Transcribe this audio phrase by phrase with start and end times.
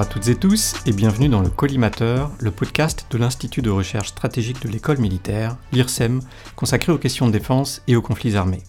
[0.00, 3.68] Bonjour à toutes et tous et bienvenue dans le Collimateur, le podcast de l'Institut de
[3.68, 6.22] recherche stratégique de l'école militaire, l'IRSEM,
[6.56, 8.62] consacré aux questions de défense et aux conflits armés.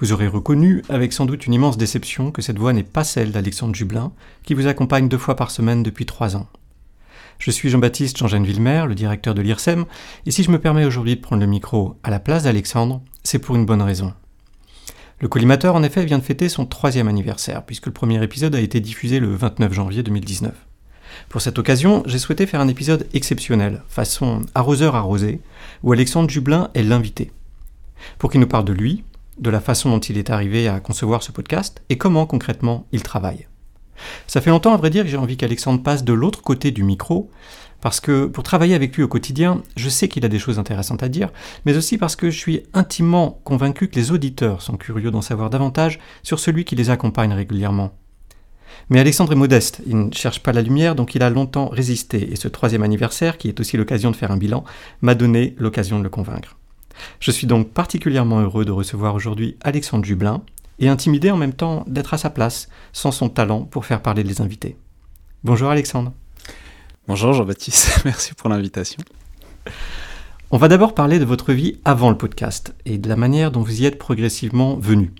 [0.00, 3.30] Vous aurez reconnu, avec sans doute une immense déception, que cette voix n'est pas celle
[3.30, 4.10] d'Alexandre Jublin,
[4.42, 6.48] qui vous accompagne deux fois par semaine depuis trois ans.
[7.38, 9.84] Je suis Jean-Baptiste Jean-Jean Villemer, le directeur de l'IRSEM,
[10.26, 13.38] et si je me permets aujourd'hui de prendre le micro à la place d'Alexandre, c'est
[13.38, 14.12] pour une bonne raison.
[15.20, 18.60] Le collimateur, en effet, vient de fêter son troisième anniversaire, puisque le premier épisode a
[18.60, 20.52] été diffusé le 29 janvier 2019.
[21.28, 25.40] Pour cette occasion, j'ai souhaité faire un épisode exceptionnel, façon arroseur arrosé,
[25.82, 27.32] où Alexandre Jublin est l'invité.
[28.18, 29.02] Pour qu'il nous parle de lui,
[29.40, 33.02] de la façon dont il est arrivé à concevoir ce podcast, et comment concrètement il
[33.02, 33.48] travaille.
[34.28, 36.84] Ça fait longtemps, à vrai dire, que j'ai envie qu'Alexandre passe de l'autre côté du
[36.84, 37.28] micro,
[37.80, 41.02] parce que pour travailler avec lui au quotidien, je sais qu'il a des choses intéressantes
[41.02, 41.30] à dire,
[41.64, 45.50] mais aussi parce que je suis intimement convaincu que les auditeurs sont curieux d'en savoir
[45.50, 47.92] davantage sur celui qui les accompagne régulièrement.
[48.90, 52.32] Mais Alexandre est modeste, il ne cherche pas la lumière, donc il a longtemps résisté,
[52.32, 54.64] et ce troisième anniversaire, qui est aussi l'occasion de faire un bilan,
[55.02, 56.56] m'a donné l'occasion de le convaincre.
[57.20, 60.42] Je suis donc particulièrement heureux de recevoir aujourd'hui Alexandre Jublin,
[60.80, 64.22] et intimidé en même temps d'être à sa place, sans son talent pour faire parler
[64.22, 64.76] les invités.
[65.44, 66.12] Bonjour Alexandre.
[67.08, 69.02] Bonjour Jean-Baptiste, merci pour l'invitation.
[70.50, 73.62] On va d'abord parler de votre vie avant le podcast et de la manière dont
[73.62, 75.14] vous y êtes progressivement venu.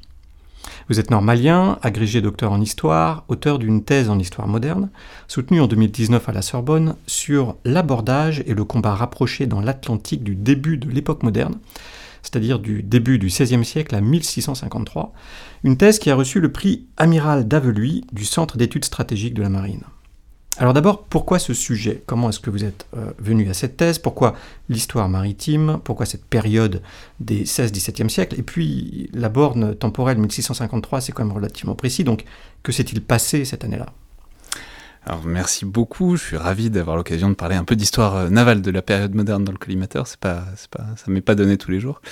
[0.91, 4.91] Vous êtes normalien, agrégé docteur en histoire, auteur d'une thèse en histoire moderne,
[5.29, 10.35] soutenue en 2019 à la Sorbonne sur l'abordage et le combat rapproché dans l'Atlantique du
[10.35, 11.57] début de l'époque moderne,
[12.23, 15.15] c'est-à-dire du début du XVIe siècle à 1653,
[15.65, 19.49] une thèse qui a reçu le prix Amiral d'Aveluy du Centre d'études stratégiques de la
[19.49, 19.85] Marine.
[20.57, 22.03] Alors d'abord, pourquoi ce sujet?
[22.07, 23.99] Comment est-ce que vous êtes euh, venu à cette thèse?
[23.99, 24.35] Pourquoi
[24.69, 25.79] l'histoire maritime?
[25.85, 26.83] Pourquoi cette période
[27.21, 28.39] des 16-17e siècles?
[28.41, 32.25] Et puis la borne temporelle 1653, c'est quand même relativement précis, donc
[32.65, 33.87] que s'est-il passé cette année-là?
[35.05, 38.61] Alors merci beaucoup, je suis ravi d'avoir l'occasion de parler un peu d'histoire euh, navale
[38.61, 41.71] de la période moderne dans le collimateur, c'est pas, pas, ça m'est pas donné tous
[41.71, 42.03] les jours.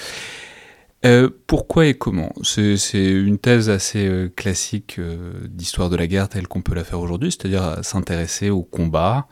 [1.04, 6.28] Euh, pourquoi et comment C'est une thèse assez euh, classique euh, d'histoire de la guerre
[6.28, 9.28] telle qu'on peut la faire aujourd'hui, c'est-à-dire s'intéresser au combat,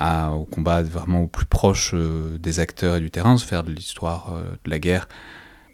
[0.00, 4.32] au combat vraiment au plus proche des acteurs et du terrain, se faire de l'histoire
[4.64, 5.08] de la guerre,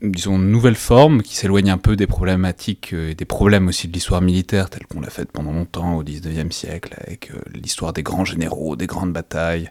[0.02, 3.92] disons, une nouvelle forme qui s'éloigne un peu des problématiques et des problèmes aussi de
[3.92, 8.24] l'histoire militaire telle qu'on l'a faite pendant longtemps au XIXe siècle, avec l'histoire des grands
[8.24, 9.70] généraux, des grandes batailles,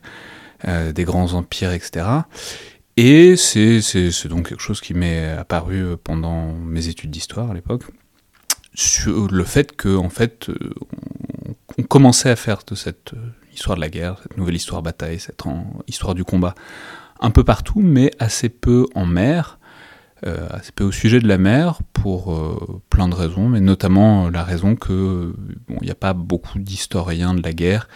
[0.68, 2.04] des grands empires, etc
[2.98, 7.84] et c'est donc quelque chose qui m'est apparu pendant mes études d'histoire à l'époque,
[8.74, 10.50] sur le fait que en fait,
[11.78, 13.14] on, commençait à faire de cette
[13.54, 15.42] histoire de la guerre, cette nouvelle histoire bataille, cette
[15.88, 16.56] histoire du combat,
[17.20, 19.60] un peu partout, mais assez peu en mer,
[20.26, 24.30] euh, assez peu au sujet de la mer, pour euh, plein de raisons, mais notamment
[24.30, 25.34] la raison que
[25.70, 27.88] il n'y a pas beaucoup d'historiens de la guerre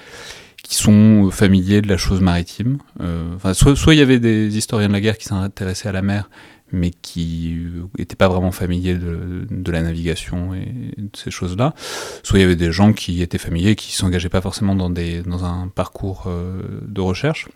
[0.68, 2.80] qui sont familiers de la chose maritime.
[3.00, 6.02] Euh, enfin, soit il y avait des historiens de la guerre qui s'intéressaient à la
[6.02, 6.30] mer,
[6.74, 7.58] mais qui
[7.98, 11.74] n'étaient pas vraiment familiers de, la navigation et de ces choses-là.
[12.22, 15.70] Soit il y avait des gens qui étaient familiers, qui s'engageaient pas forcément dans, un
[15.70, 17.48] parcours euh, de recherche.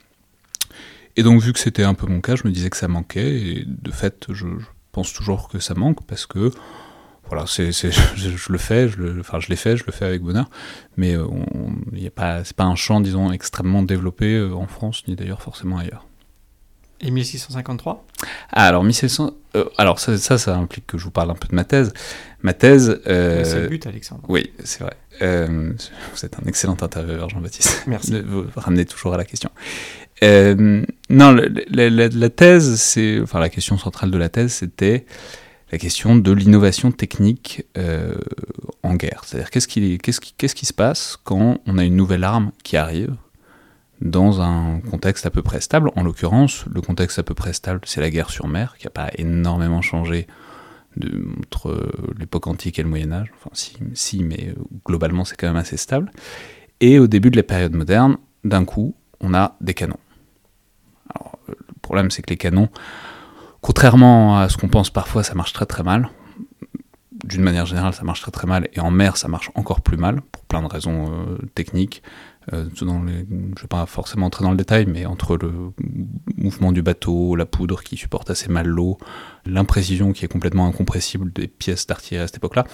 [1.18, 3.42] Et donc, vu que c'était un peu mon cas, je me disais que ça manquait,
[3.42, 4.48] et de fait, je
[4.94, 6.54] pense toujours que ça manque, parce que
[7.28, 10.06] voilà, c'est, je, je, le fais, je le, enfin je l'ai fait, je le fais
[10.06, 10.50] avec bonheur,
[10.98, 11.28] mais euh,
[11.94, 15.42] il a pas, c'est pas un champ, disons, extrêmement développé euh, en France, ni d'ailleurs
[15.42, 16.06] forcément ailleurs.
[17.04, 18.06] Et 1653
[18.52, 21.48] ah, Alors 1600, euh, alors ça, ça, ça, implique que je vous parle un peu
[21.48, 21.94] de ma thèse.
[22.44, 23.02] Ma thèse.
[23.08, 24.22] Euh, c'est le but, Alexandre.
[24.30, 24.94] Oui, c'est vrai.
[25.24, 25.74] Euh,
[26.14, 27.84] vous êtes un excellent intervieweur, Jean-Baptiste.
[27.88, 28.22] Merci.
[28.26, 29.50] Vous ramenez toujours à la question.
[30.22, 35.06] non, la, la, la, thèse, c'est, enfin la question centrale de la thèse, c'était
[35.72, 38.16] la question de l'innovation technique euh,
[38.84, 39.24] en guerre.
[39.26, 43.16] C'est-à-dire qu'est-ce qui, se passe quand on a une nouvelle arme qui arrive
[44.01, 45.90] dans un contexte à peu près stable?
[45.95, 48.92] En l'occurrence, le contexte à peu près stable, c'est la guerre sur mer, qui n'a
[48.92, 50.28] pas énormément changé
[51.45, 53.31] entre l'époque antique et le Moyen Âge.
[53.38, 54.54] Enfin, si, si mais
[54.86, 56.12] globalement, c'est quand même assez stable.
[56.81, 60.00] Et au début de la période moderne, d'un coup, on a des canons.
[61.48, 62.69] Le problème, c'est que les canons,
[63.62, 66.10] Contrairement à ce qu'on pense parfois, ça marche très très mal.
[67.24, 69.98] D'une manière générale, ça marche très très mal, et en mer, ça marche encore plus
[69.98, 72.02] mal, pour plein de raisons euh, techniques.
[72.52, 75.54] Euh, je ne vais pas forcément entrer dans le détail, mais entre le
[76.36, 78.98] mouvement du bateau, la poudre qui supporte assez mal l'eau,
[79.46, 82.66] l'imprécision qui est complètement incompressible des pièces d'artillerie à cette époque-là,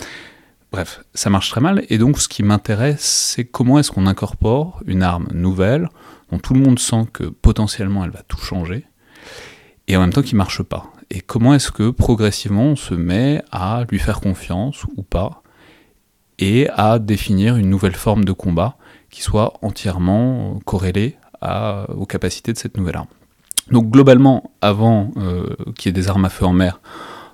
[0.71, 1.83] bref, ça marche très mal.
[1.89, 3.03] Et donc, ce qui m'intéresse,
[3.35, 5.89] c'est comment est-ce qu'on incorpore une arme nouvelle,
[6.31, 8.85] dont tout le monde sent que potentiellement elle va tout changer,
[9.87, 10.91] et en même temps qui marche pas.
[11.09, 15.41] Et comment est-ce que progressivement on se met à lui faire confiance ou pas
[16.39, 18.77] et à définir une nouvelle forme de combat
[19.09, 21.15] qui soit entièrement corrélée
[21.95, 23.07] aux capacités de cette nouvelle arme?
[23.71, 26.79] Donc globalement, avant euh, qu'il y ait des armes à feu en mer,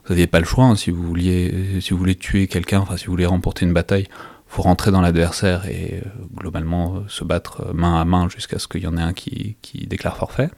[0.05, 0.65] vous n'aviez pas le choix.
[0.65, 4.07] Hein, si, vous vouliez, voulez tuer quelqu'un, enfin si vous voulez remporter une bataille,
[4.47, 8.67] faut rentrer dans l'adversaire et euh, globalement euh, se battre main à main jusqu'à ce
[8.67, 9.57] qu'il y en ait un qui
[9.87, 10.49] déclare forfait.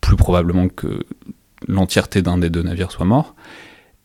[0.00, 1.00] Plus probablement que
[1.66, 3.34] l'entièreté d'un des deux navires soit mort.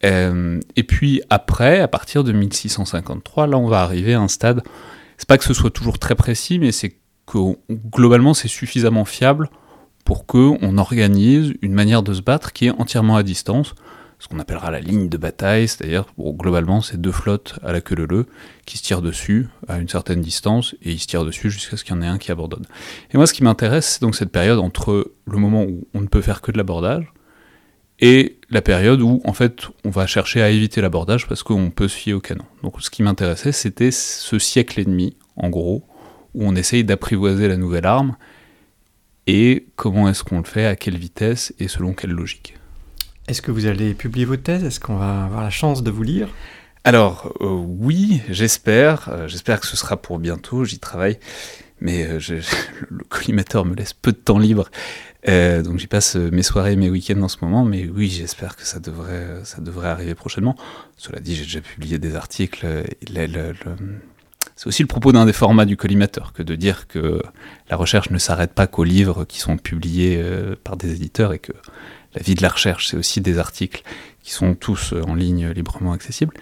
[0.03, 4.61] et puis après, à partir de 1653, là on va arriver à un stade,
[5.17, 9.49] c'est pas que ce soit toujours très précis, mais c'est que globalement c'est suffisamment fiable
[10.03, 13.75] pour qu'on organise une manière de se battre qui est entièrement à distance,
[14.23, 17.95] ce qu'on appellera la ligne de bataille, c'est-à-dire globalement c'est deux flottes à la queue
[17.95, 18.25] leu
[18.65, 21.83] qui se tirent dessus à une certaine distance et ils se tirent dessus jusqu'à ce
[21.83, 22.63] qu'il y en ait un qui abandonne.
[23.11, 26.07] Et moi ce qui m'intéresse c'est donc cette période entre le moment où on ne
[26.07, 27.11] peut faire que de l'abordage
[27.99, 31.89] et la période où en fait on va chercher à éviter l'abordage parce qu'on peut
[31.89, 32.45] se fier au canon.
[32.63, 35.85] Donc ce qui m'intéressait c'était ce siècle et demi en gros
[36.33, 38.15] où on essaye d'apprivoiser la nouvelle arme
[39.27, 42.55] et comment est-ce qu'on le fait, à quelle vitesse et selon quelle logique.
[43.27, 46.03] Est-ce que vous allez publier vos thèses Est-ce qu'on va avoir la chance de vous
[46.03, 46.29] lire?
[46.83, 49.07] Alors euh, oui, j'espère.
[49.09, 51.17] Euh, j'espère que ce sera pour bientôt, j'y travaille.
[51.79, 52.19] Mais euh,
[52.89, 54.69] le collimateur me laisse peu de temps libre.
[55.25, 57.63] donc j'y passe mes soirées, mes week-ends en ce moment.
[57.63, 60.57] Mais oui, j'espère que ça devrait, arriver prochainement.
[60.97, 62.65] Cela dit, j'ai déjà publié des articles.
[63.09, 63.53] le,
[64.55, 67.21] c'est aussi le propos d'un des formats du collimateur que de dire que
[67.69, 71.39] la recherche ne s'arrête pas qu'aux livres qui sont publiés euh, par des éditeurs et
[71.39, 71.53] que
[72.15, 73.83] la vie de la recherche, c'est aussi des articles
[74.21, 76.33] qui sont tous euh, en ligne librement accessibles,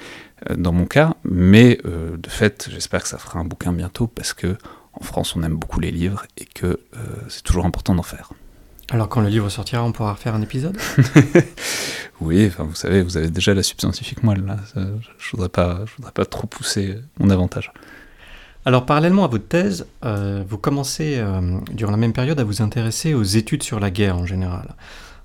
[0.50, 1.16] euh, dans mon cas.
[1.24, 4.58] Mais de fait, j'espère que ça fera un bouquin bientôt parce que
[4.94, 6.82] en France, on aime beaucoup les livres et que
[7.30, 8.34] c'est toujours important d'en faire.
[8.90, 10.78] Alors quand le livre sortira, on pourra refaire un épisode?
[12.22, 14.58] Oui, enfin, vous savez, vous avez déjà la subscientifique moelle, là.
[14.76, 17.74] je ne voudrais, pas, je voudrais pas trop pousser mon avantage.
[18.64, 22.62] Alors parallèlement à votre thèse, euh, vous commencez euh, durant la même période à vous
[22.62, 24.76] intéresser aux études sur la guerre en général,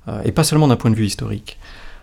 [0.09, 1.59] euh, et pas seulement d'un point de vue historique.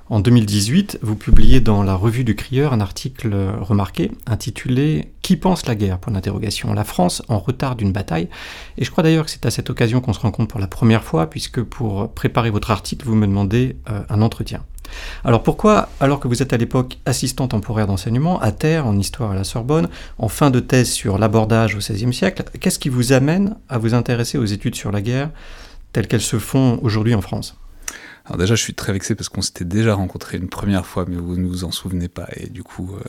[0.09, 5.65] En 2018, vous publiez dans la revue du Crieur un article remarqué intitulé Qui pense
[5.65, 5.97] la guerre?
[6.75, 8.27] La France en retard d'une bataille.
[8.77, 11.03] Et je crois d'ailleurs que c'est à cette occasion qu'on se rencontre pour la première
[11.03, 14.61] fois, puisque pour préparer votre article, vous me demandez un entretien.
[15.23, 19.31] Alors pourquoi, alors que vous êtes à l'époque assistant temporaire d'enseignement, à terre, en histoire
[19.31, 23.13] à la Sorbonne, en fin de thèse sur l'abordage au XVIe siècle, qu'est-ce qui vous
[23.13, 25.29] amène à vous intéresser aux études sur la guerre
[25.91, 27.57] telles qu'elles se font aujourd'hui en France?
[28.25, 31.17] Alors déjà, je suis très vexé parce qu'on s'était déjà rencontré une première fois, mais
[31.17, 33.03] vous ne vous en souvenez pas, et du coup, euh,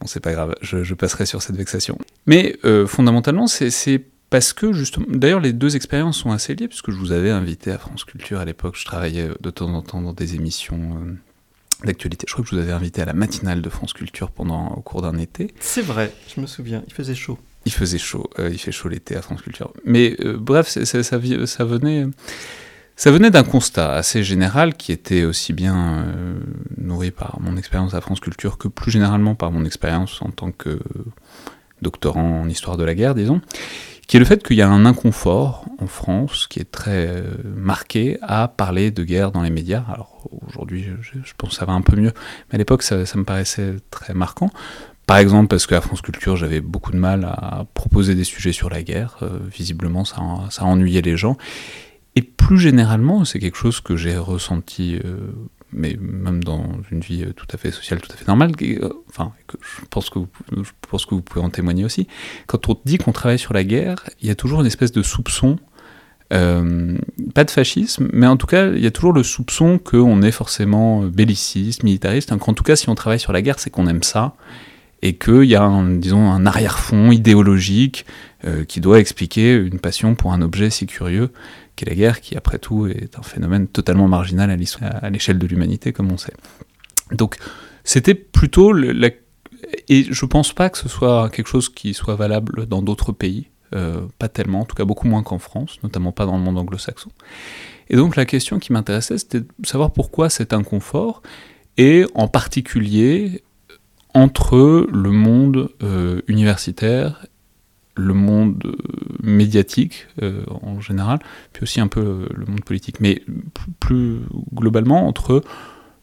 [0.00, 1.96] bon, c'est pas grave, je, passerai sur cette vexation.
[2.26, 6.90] Mais euh, fondamentalement, c'est parce que justement, d'ailleurs les deux expériences sont assez liées, puisque
[6.90, 10.00] je vous avais invité à France Culture à l'époque, je travaillais de temps en temps
[10.00, 12.26] dans des émissions euh, d'actualité.
[12.28, 14.80] Je crois que je vous avais invité à la matinale de France Culture pendant au
[14.80, 15.54] cours d'un été.
[15.60, 17.38] C'est vrai, je me souviens, il faisait chaud.
[17.66, 19.72] Il faisait chaud, euh, il fait chaud l'été à France Culture.
[19.84, 22.06] Mais euh, bref, ça, ça, venait...
[22.98, 26.06] Ça venait d'un constat assez général qui était aussi bien
[26.78, 30.50] nourri par mon expérience à France Culture que plus généralement par mon expérience en tant
[30.50, 30.78] que
[31.82, 33.42] doctorant en histoire de la guerre, disons,
[34.06, 37.24] qui est le fait qu'il y a un inconfort en France qui est très euh,
[37.44, 39.84] marqué à parler de guerre dans les médias.
[39.92, 42.12] Alors aujourd'hui, je, pense que ça va un peu mieux,
[42.48, 44.50] mais à l'époque, ça, me paraissait très marquant.
[45.06, 48.70] Par exemple, parce qu'à France Culture, j'avais beaucoup de mal à proposer des sujets sur
[48.70, 49.18] la guerre.
[49.22, 50.20] Euh, visiblement, ça,
[50.64, 51.36] ennuyait les gens.
[52.16, 55.18] Et plus généralement, c'est quelque chose que j'ai ressenti euh,
[55.76, 58.88] mais même dans une vie euh, tout à fait sociale, tout à fait normale, euh,
[59.08, 62.08] enfin, je, pense que vous, je pense que vous pouvez en témoigner aussi,
[62.46, 65.02] quand on dit qu'on travaille sur la guerre, il y a toujours une espèce de
[65.02, 65.58] soupçon,
[66.32, 66.96] euh,
[67.34, 70.32] pas de fascisme, mais en tout cas, il y a toujours le soupçon qu'on est
[70.32, 74.02] forcément belliciste, militariste, en tout cas, si on travaille sur la guerre, c'est qu'on aime
[74.02, 74.34] ça,
[75.02, 78.06] et qu'il y a, un, disons, un arrière-fond idéologique
[78.68, 81.30] qui doit expliquer une passion pour un objet si curieux
[81.74, 85.92] qu'est la guerre, qui après tout est un phénomène totalement marginal à l'échelle de l'humanité,
[85.92, 86.34] comme on sait.
[87.12, 87.36] Donc
[87.84, 88.72] c'était plutôt
[89.88, 93.48] et je pense pas que ce soit quelque chose qui soit valable dans d'autres pays,
[93.74, 96.58] euh, pas tellement, en tout cas beaucoup moins qu'en France, notamment pas dans le monde
[96.58, 97.10] anglo-saxon.
[97.88, 101.22] Et donc la question qui m'intéressait, c'était de savoir pourquoi cet inconfort,
[101.76, 103.42] et en particulier
[104.16, 107.26] entre le monde euh, universitaire
[107.98, 108.76] le monde euh,
[109.22, 111.18] médiatique euh, en général,
[111.52, 113.22] puis aussi un peu le monde politique, mais
[113.80, 114.20] plus
[114.54, 115.42] globalement entre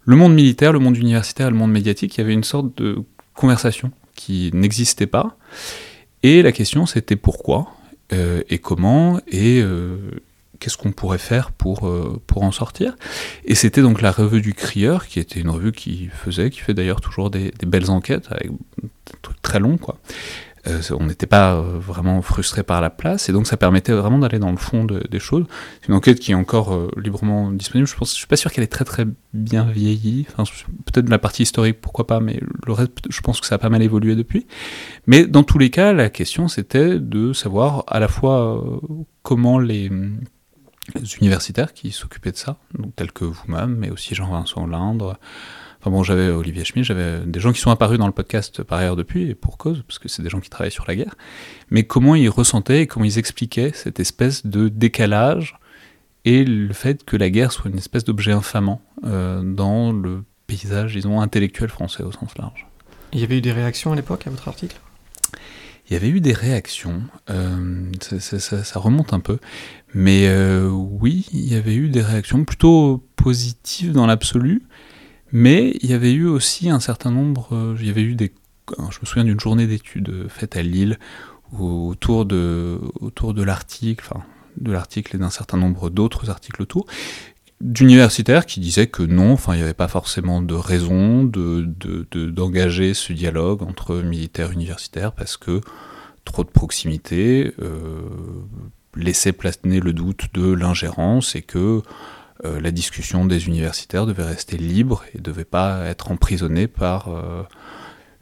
[0.05, 2.75] le monde militaire, le monde universitaire et le monde médiatique, il y avait une sorte
[2.77, 2.97] de
[3.35, 5.37] conversation qui n'existait pas.
[6.23, 7.71] Et la question c'était pourquoi
[8.11, 9.63] et comment et
[10.63, 11.91] qu'est-ce qu'on pourrait faire pour,
[12.27, 12.95] pour en sortir.
[13.45, 16.73] Et c'était donc la revue du Crieur, qui était une revue qui faisait, qui fait
[16.73, 18.51] d'ailleurs toujours des, des belles enquêtes avec
[19.21, 19.77] trucs très longs.
[20.65, 24.17] Euh, on n'était pas euh, vraiment frustré par la place, et donc ça permettait vraiment
[24.17, 25.45] d'aller dans le fond des choses.
[25.81, 27.87] C'est une enquête qui est encore euh, librement disponible.
[27.87, 30.25] Je pense, je suis pas sûr qu'elle est très très bien vieillie.
[30.85, 33.69] Peut-être la partie historique, pourquoi pas, mais le reste, je pense que ça a pas
[33.69, 34.47] mal évolué depuis.
[35.05, 38.63] Mais dans tous les cas, la question c'était de savoir à la fois
[39.21, 39.91] comment les,
[41.21, 45.17] universitaires qui s'occupaient de ça, donc tels que vous-même, mais aussi Jean-Vincent Lindre,
[45.83, 48.79] Enfin bon, j'avais Olivier Schmitt, j'avais des gens qui sont apparus dans le podcast par
[48.79, 51.13] ailleurs depuis, et pour cause, parce que c'est des gens qui travaillent sur la guerre.
[51.71, 55.57] Mais comment ils ressentaient et comment ils expliquaient cette espèce de décalage
[56.23, 60.93] et le fait que la guerre soit une espèce d'objet infamant euh, dans le paysage,
[60.93, 62.65] disons, intellectuel français au sens large?
[63.11, 64.77] Il y avait eu des réactions à l'époque à votre article?
[65.87, 69.39] Il y avait eu des réactions, euh, ça, remonte un peu,
[69.93, 74.63] mais euh, oui, il y avait eu des réactions plutôt positives dans l'absolu,
[75.31, 78.33] mais il y avait eu aussi un certain nombre, euh, il y avait eu des,
[78.77, 80.97] je me souviens d'une journée d'études faite à Lille
[81.59, 84.25] autour de, autour de l'article, enfin
[84.57, 86.85] de l'article et d'un certain nombre d'autres articles autour,
[87.63, 91.65] d'universitaires qui disaient que non, enfin il n'y avait pas forcément de raison de,
[92.29, 95.61] d'engager ce dialogue entre militaires et universitaires parce que
[96.25, 98.01] trop de proximité euh,
[98.95, 101.81] laissait planer le doute de l'ingérence et que
[102.43, 107.43] euh, la discussion des universitaires devait rester libre et devait pas être emprisonnée par euh,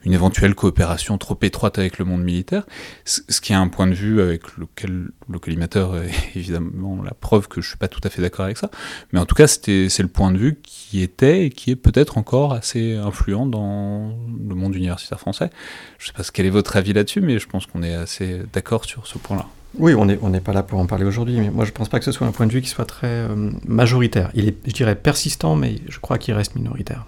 [0.04, 2.64] une éventuelle coopération trop étroite avec le monde militaire,
[3.04, 7.48] ce qui est un point de vue avec lequel le collimateur est évidemment la preuve
[7.48, 8.70] que je suis pas tout à fait d'accord avec ça,
[9.12, 12.18] mais en tout cas c'est le point de vue qui était et qui est peut-être
[12.18, 14.14] encore assez influent dans
[14.48, 15.50] le monde universitaire français.
[15.98, 18.84] Je sais pas quel est votre avis là-dessus, mais je pense qu'on est assez d'accord
[18.84, 19.46] sur ce point-là.
[19.78, 21.88] Oui, on n'est on pas là pour en parler aujourd'hui, mais moi je ne pense
[21.88, 24.30] pas que ce soit un point de vue qui soit très euh, majoritaire.
[24.34, 27.06] Il est, je dirais, persistant, mais je crois qu'il reste minoritaire.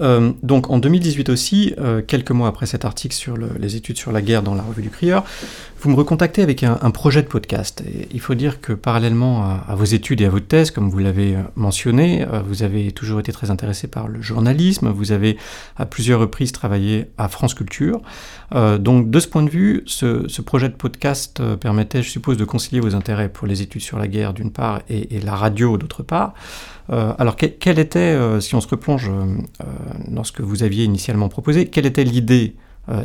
[0.00, 4.10] Euh, donc en 2018 aussi, euh, quelques mois après cet article sur les études sur
[4.10, 5.24] la guerre dans la revue du Crieur,
[5.80, 7.82] vous me recontactez avec un, projet de podcast.
[8.12, 11.34] Il faut dire que parallèlement à, vos études et à votre thèse, comme vous l'avez
[11.34, 15.36] euh, mentionné, vous avez toujours été très intéressé par le journalisme, vous avez
[15.76, 18.00] à plusieurs reprises travaillé à France Culture.
[18.78, 22.80] donc de ce point de vue, ce, projet de podcast permettait, je suppose, de concilier
[22.80, 26.34] vos intérêts pour les études sur la guerre d'une part et la radio d'autre part.
[26.92, 29.36] Euh, alors, quelle était, euh, si on se replonge euh,
[30.08, 32.56] dans ce que vous aviez initialement proposé, quelle était l'idée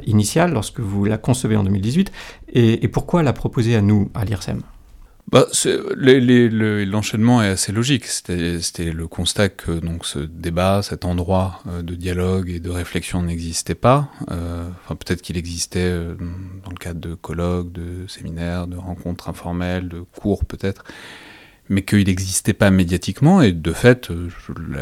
[0.08, 2.12] initiale lorsque vous la concevez en 2018
[2.54, 4.64] et, pourquoi la proposer à nous, à l'IRSEM?
[5.32, 5.46] Bah,
[5.96, 8.06] L'enchaînement est assez logique.
[8.08, 13.76] C'était le constat que donc, ce débat, cet endroit de dialogue et de réflexion n'existait
[13.76, 14.10] pas.
[14.22, 20.00] enfin, Peut-être qu'il existait dans le cadre de colloques, de séminaires, de rencontres informelles, de
[20.00, 20.86] cours peut-être,
[21.70, 24.30] mais qu'il n'existait pas médiatiquement, et de fait, euh,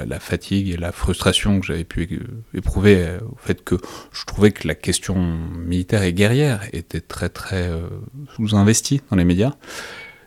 [0.07, 2.21] la, fatigue et la frustration que j'avais pu
[2.53, 3.75] éprouver euh, au fait que
[4.11, 7.87] je trouvais que la question militaire et guerrière était très très euh,
[8.35, 9.53] sous-investie dans les médias.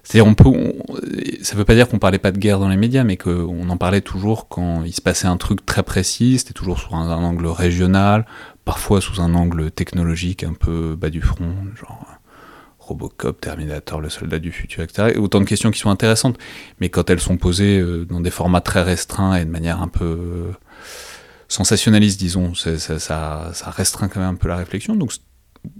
[0.02, 0.50] C'est-à-dire, on peut,
[1.42, 3.76] ça veut pas dire qu'on parlait pas de guerre dans les médias, mais qu'on en
[3.76, 7.22] parlait toujours quand il se passait un truc très précis, c'était toujours sous un, un
[7.22, 8.24] angle régional,
[8.64, 12.17] parfois sous un angle technologique un peu bas du front, genre
[12.88, 15.12] Robocop, Terminator, le soldat du futur, etc.
[15.14, 16.38] Et autant de questions qui sont intéressantes,
[16.80, 19.88] mais quand elles sont posées euh, dans des formats très restreints et de manière un
[19.88, 20.52] peu euh,
[21.48, 24.96] sensationnaliste, disons, ça, ça, restreint quand même un peu la réflexion.
[24.96, 25.12] Donc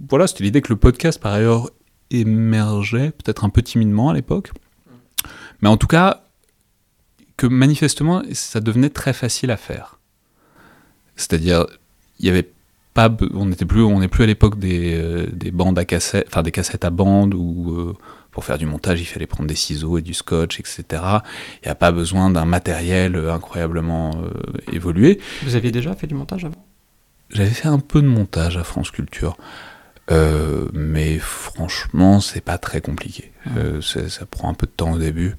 [0.09, 1.71] voilà, c'était l'idée que le podcast, par ailleurs,
[2.11, 4.53] émergeait peut-être un peu timidement à l'époque,
[5.63, 6.25] mais en tout cas,
[7.37, 9.99] que manifestement, ça devenait très facile à faire.
[11.17, 11.67] C'est-à-dire,
[12.19, 12.51] il y avait
[13.35, 16.43] on n'était plus, on n'est plus à l'époque des, euh, des, bandes à cassettes, enfin
[16.43, 17.97] des cassettes à bande où euh,
[18.31, 20.85] pour faire du montage il fallait prendre des ciseaux et du scotch, etc.
[21.63, 24.13] Il n'y a pas besoin d'un matériel euh, incroyablement
[24.73, 25.21] évolué.
[25.43, 26.65] Vous aviez déjà fait du montage avant?
[27.31, 29.37] J'avais fait un peu de montage à France Culture.
[30.73, 33.33] mais franchement, c'est pas très compliqué.
[33.47, 33.81] Ah.
[33.83, 35.35] ça prend un peu de temps au début,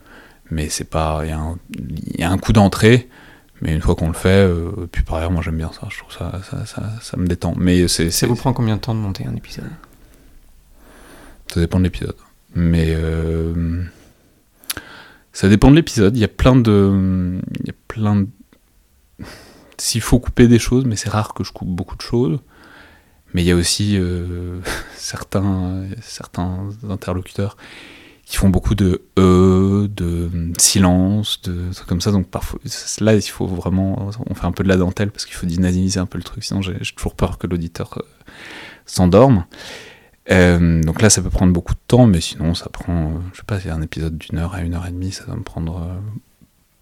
[0.52, 1.24] mais c'est pas.
[1.24, 3.10] Il y, a un coup d'entrée,
[3.62, 5.98] mais une fois qu'on le fait, euh, puis par ailleurs, moi j'aime bien ça, je
[5.98, 7.54] trouve ça, ça, ça, ça me détend.
[7.58, 9.70] Mais c'est, ça vous prend combien de temps de monter un épisode?
[11.54, 12.16] Ça dépend de l'épisode.
[12.56, 13.84] Mais euh,
[15.34, 16.16] ça dépend de l'épisode.
[16.16, 17.40] Il y a plein de.
[17.60, 18.28] Il y a plein de.
[19.78, 22.40] S'il faut couper des choses, mais c'est rare que je coupe beaucoup de choses.
[23.34, 24.60] Mais il y a aussi euh,
[24.96, 27.58] certains, certains interlocuteurs
[28.30, 32.12] qui font beaucoup de e, de silence, de trucs comme ça.
[32.12, 32.60] Donc parfois,
[33.02, 36.00] là, il faut vraiment, on fait un peu de la dentelle parce qu'il faut dynamiser
[36.00, 36.44] un peu le truc.
[36.44, 38.04] Sinon, j'ai toujours peur que l'auditeur euh,
[38.86, 39.46] s'endorme.
[40.30, 43.46] Euh, donc là, ça peut prendre beaucoup de temps, mais sinon, ça prend, je sais
[43.48, 45.90] pas, c'est un épisode d'une heure à une heure et demie, ça doit me prendre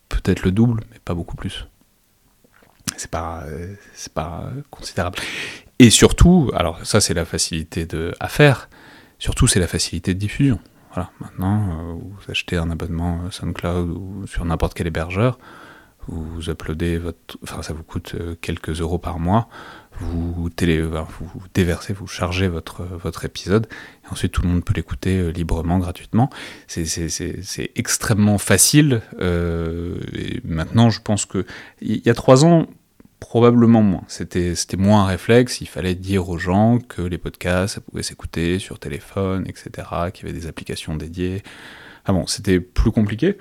[0.09, 1.65] peut-être le double, mais pas beaucoup plus.
[2.97, 3.45] C'est pas,
[3.93, 5.19] c'est pas considérable.
[5.79, 8.69] Et surtout, alors ça c'est la facilité de, à faire,
[9.17, 10.59] surtout c'est la facilité de diffusion.
[10.94, 15.38] Voilà, maintenant, euh, vous achetez un abonnement SoundCloud ou sur n'importe quel hébergeur,
[16.08, 19.50] vous uploadez votre, enfin ça vous coûte euh, quelques euros par mois,
[20.00, 20.50] vous,
[21.53, 23.67] déversez, vous chargez votre, votre épisode,
[24.06, 26.29] et ensuite tout le monde peut l'écouter euh, librement, gratuitement.
[26.67, 29.01] C'est extrêmement facile.
[29.20, 31.46] Euh, et maintenant, je pense que
[31.82, 32.67] il y a trois ans,
[33.19, 34.03] probablement moins.
[34.07, 35.62] C'était moins un réflexe.
[35.62, 40.27] Il fallait dire aux gens que les podcasts, ça pouvait s'écouter sur téléphone, etc., qu'il
[40.27, 41.43] y avait des applications dédiées.
[42.05, 43.38] Ah bon, c'était plus compliqué.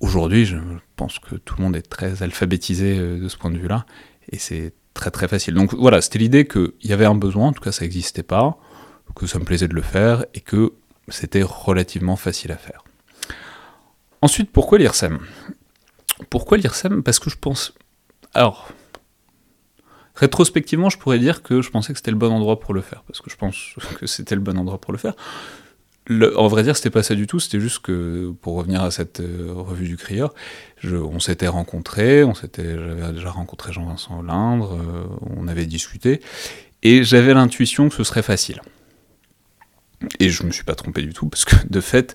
[0.00, 0.56] Aujourd'hui, je
[0.96, 3.84] pense que tout le monde est très alphabétisé euh, de ce point de vue-là,
[4.30, 5.54] et c'est très très facile.
[5.54, 8.58] Donc voilà, c'était l'idée qu'il y avait un besoin, en tout cas ça n'existait pas,
[9.16, 10.72] que ça me plaisait de le faire, et que
[11.08, 12.84] c'était relativement facile à faire.
[14.22, 15.18] Ensuite, pourquoi l'IRSEM?
[16.30, 17.02] Pourquoi l'IRSEM?
[17.02, 17.74] Parce que je pense...
[18.34, 18.70] Alors,
[20.18, 23.02] rétrospectivement, je pourrais dire que je pensais que c'était le bon endroit pour le faire,
[23.06, 25.14] parce que je pense que c'était le bon endroit pour le faire
[26.36, 29.20] en vrai dire, c'était pas ça du tout, c'était juste que, pour revenir à cette
[29.20, 30.32] euh, revue du crieur,
[30.84, 35.04] on s'était rencontrés, on s'était, j'avais déjà rencontré Jean-Vincent Lindre, euh,
[35.36, 36.20] on avait discuté,
[36.82, 38.62] et j'avais l'intuition que ce serait facile.
[40.20, 42.14] Et je me suis pas trompé du tout, parce que de fait,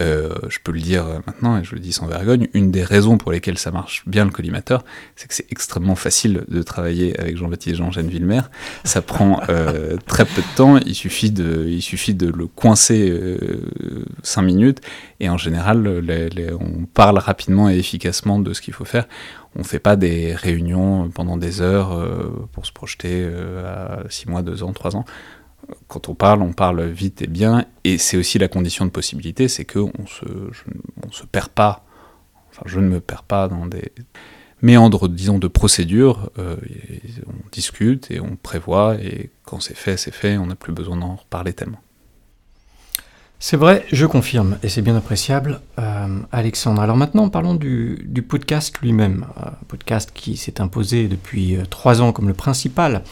[0.00, 3.18] euh, je peux le dire maintenant, et je le dis sans vergogne, une des raisons
[3.18, 4.84] pour lesquelles ça marche bien le collimateur,
[5.16, 8.40] c'est que c'est extrêmement facile de travailler avec Jean-Baptiste Jean-Jeanne Villemer.
[8.84, 13.12] Ça prend euh, très peu de temps, il suffit de, il suffit de le coincer
[14.22, 14.80] 5 euh, minutes,
[15.20, 16.02] et en général,
[16.58, 19.06] on parle rapidement et efficacement de ce qu'il faut faire.
[19.54, 23.28] On ne fait pas des réunions pendant des heures pour se projeter
[23.66, 25.04] à 6 mois, 2 ans, 3 ans
[25.88, 29.48] quand on parle, on parle vite et bien, et c'est aussi la condition de possibilité,
[29.48, 30.24] c'est qu'on se,
[31.06, 31.84] on se perd pas,
[32.50, 33.92] enfin je ne me perds pas dans des
[34.62, 36.56] méandres, disons, de procédure, euh,
[37.26, 40.96] on discute et on prévoit, et quand c'est fait, c'est fait, on n'a plus besoin
[40.96, 41.80] d'en reparler tellement.
[43.44, 46.80] C'est vrai, je confirme, et c'est bien appréciable, euh, Alexandre.
[46.80, 49.26] Alors maintenant, parlons du, podcast lui-même.
[49.36, 53.02] Un podcast qui s'est imposé depuis euh, trois ans comme le principal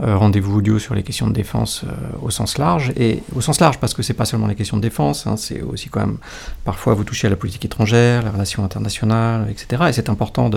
[0.00, 1.84] euh, rendez-vous audio sur les questions de défense
[2.22, 2.94] au sens large.
[2.96, 5.60] Et au sens large, parce que c'est pas seulement les questions de défense, hein, c'est
[5.60, 6.16] aussi quand même,
[6.64, 9.82] parfois vous touchez à la politique étrangère, la relation internationale, etc.
[9.90, 10.48] Et c'est important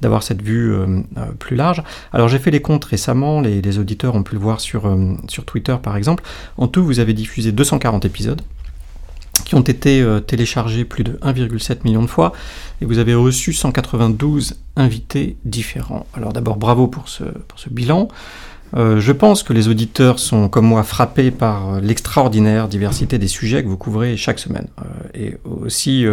[0.00, 0.72] d'avoir cette vue
[1.40, 1.82] plus large.
[2.12, 5.44] Alors j'ai fait les comptes récemment, les, les, auditeurs ont pu le voir sur, sur
[5.44, 6.22] Twitter par exemple.
[6.56, 8.42] En tout, vous avez diffusé 240 épisodes
[9.50, 12.32] qui ont été euh, téléchargés plus de 1,7 million de fois,
[12.80, 16.06] et vous avez reçu 192 invités différents.
[16.14, 18.06] Alors d'abord bravo pour ce, pour ce bilan.
[18.76, 23.28] Euh, je pense que les auditeurs sont, comme moi, frappés par euh, l'extraordinaire diversité des
[23.28, 24.82] sujets que vous couvrez chaque semaine, euh,
[25.14, 26.06] et aussi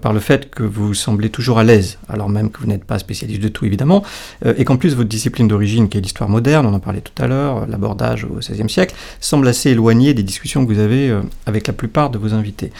[0.00, 2.98] par le fait que vous semblez toujours à l'aise, alors même que vous n'êtes pas
[2.98, 4.04] spécialiste de tout, évidemment,
[4.44, 7.26] et qu'en plus votre discipline d'origine, qui est l'histoire moderne, on en parlait tout à
[7.26, 11.14] l'heure, l'abordage au XVIe siècle, semble assez éloignée des discussions que vous avez
[11.46, 12.70] avec la plupart de vos invités.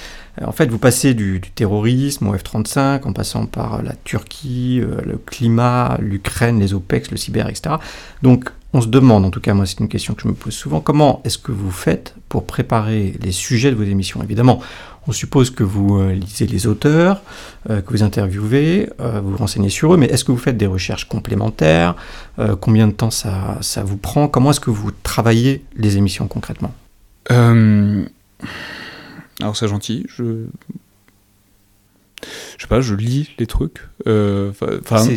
[0.41, 5.19] En fait, vous passez du, du terrorisme au F-35, en passant par la Turquie, le
[5.19, 7.77] climat, l'Ukraine, les OPEX, le cyber, etc.
[8.23, 10.55] Donc, on se demande, en tout cas moi c'est une question que je me pose
[10.55, 14.23] souvent, comment est-ce que vous faites pour préparer les sujets de vos émissions?
[14.23, 14.61] Évidemment,
[15.07, 17.23] on suppose que vous euh, lisez les auteurs,
[17.69, 20.67] euh, que vous interviewez, euh, vous renseignez sur eux, mais est-ce que vous faites des
[20.67, 21.97] recherches complémentaires?
[22.61, 24.27] Combien de temps ça, ça vous prend?
[24.27, 26.73] Comment est-ce que vous travaillez les émissions concrètement?
[27.29, 28.07] Alors
[29.57, 30.47] c'est gentil, je
[32.57, 33.81] je sais pas, je lis les trucs.
[34.07, 34.53] Euh,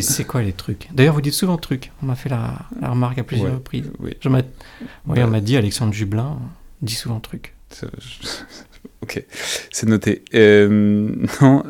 [0.00, 0.88] c'est quoi les trucs?
[0.92, 1.92] D'ailleurs, vous dites souvent trucs.
[2.02, 3.90] On m'a fait la, remarque à plusieurs reprises.
[3.98, 4.12] Oui.
[4.20, 4.42] Je oui,
[5.06, 5.26] on bah.
[5.26, 6.38] m'a dit Alexandre Jublin
[6.82, 7.54] dit souvent trucs.
[9.02, 9.22] Ok,
[9.70, 10.22] c'est noté.
[10.34, 10.68] Euh,
[11.42, 11.62] non,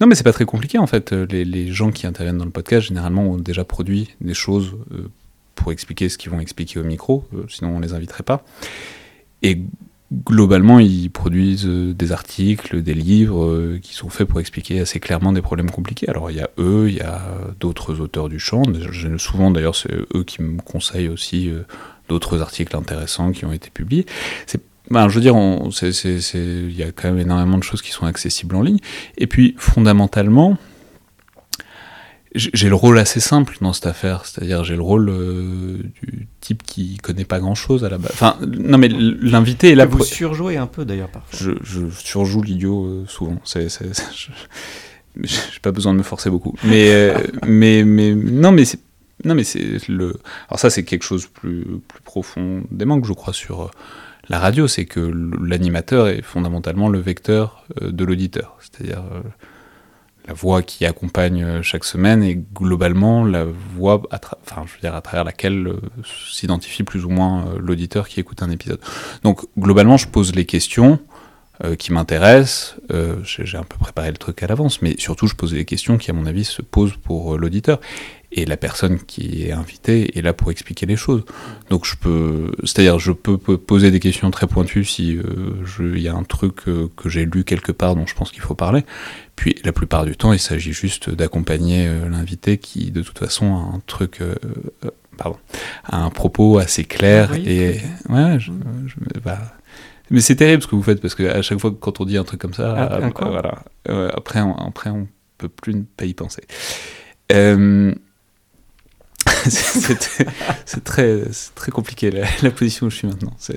[0.00, 1.12] non, mais c'est pas très compliqué en fait.
[1.12, 5.08] Les, les, gens qui interviennent dans le podcast généralement ont déjà produit des choses euh,
[5.54, 8.44] pour expliquer ce qu'ils vont expliquer au micro, sinon on les inviterait pas.
[9.42, 9.62] Et
[10.12, 15.00] globalement, ils produisent euh, des articles, des livres euh, qui sont faits pour expliquer assez
[15.00, 16.08] clairement des problèmes compliqués.
[16.08, 17.20] Alors il y a eux, il y a
[17.58, 18.62] d'autres auteurs du champ.
[19.18, 21.62] Souvent d'ailleurs, c'est eux qui me conseillent aussi euh,
[22.08, 24.06] d'autres articles intéressants qui ont été publiés.
[24.88, 28.54] Ben, je veux dire, il y a quand même énormément de choses qui sont accessibles
[28.54, 28.78] en ligne.
[29.18, 30.56] Et puis, fondamentalement,
[32.36, 36.62] j'ai le rôle assez simple dans cette affaire, c'est-à-dire j'ai le rôle euh, du type
[36.62, 38.12] qui connaît pas grand-chose à la base.
[38.12, 39.86] Enfin, non mais l'invité est là.
[39.86, 41.38] Vous surjouez un peu d'ailleurs parfois.
[41.38, 43.38] Je, je surjoue l'idiot euh, souvent.
[43.44, 43.68] C'est,
[45.22, 46.54] j'ai pas besoin de me forcer beaucoup.
[46.64, 48.80] Mais, euh, mais, mais non, mais c'est
[49.24, 50.18] non mais c'est le.
[50.48, 53.70] Alors ça c'est quelque chose plus plus profondément que je crois sur
[54.28, 55.00] la radio, c'est que
[55.40, 59.04] l'animateur est fondamentalement le vecteur de l'auditeur, c'est-à-dire
[60.26, 65.74] la voix qui accompagne chaque semaine et globalement la voix à travers laquelle
[66.30, 68.80] s'identifie plus ou moins l'auditeur qui écoute un épisode.
[69.22, 70.98] Donc globalement, je pose les questions
[71.78, 72.76] qui m'intéressent,
[73.24, 76.10] j'ai un peu préparé le truc à l'avance, mais surtout je pose les questions qui
[76.10, 77.80] à mon avis se posent pour l'auditeur
[78.36, 81.24] et la personne qui est invitée est là pour expliquer les choses.
[81.70, 86.08] Donc je peux, c'est-à-dire je peux poser des questions très pointues si euh, il y
[86.08, 88.84] a un truc euh, que j'ai lu quelque part dont je pense qu'il faut parler.
[89.36, 93.54] Puis la plupart du temps, il s'agit juste d'accompagner euh, l'invité qui, de toute façon,
[93.56, 94.20] a un truc,
[95.16, 95.38] pardon,
[95.84, 98.52] a un propos assez clair et ouais, je,
[99.24, 99.38] bah,
[100.10, 102.22] mais c'est terrible ce que vous faites parce qu'à chaque fois quand on dit un
[102.22, 103.64] truc comme ça, ah, voilà,
[104.14, 106.42] après, on, après on peut plus ne pas y penser.
[107.32, 107.92] Euh,
[110.66, 113.34] c'est très, compliqué la, position où je suis maintenant.
[113.38, 113.52] Ce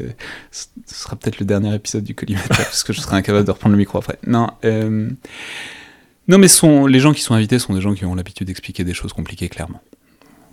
[0.85, 3.77] sera peut-être le dernier épisode du collimateur parce que je serai incapable de reprendre le
[3.77, 4.19] micro après.
[4.25, 5.09] Non, euh,
[6.27, 6.47] non mais
[6.87, 9.49] les gens qui sont invités sont des gens qui ont l'habitude d'expliquer des choses compliquées
[9.49, 9.81] clairement.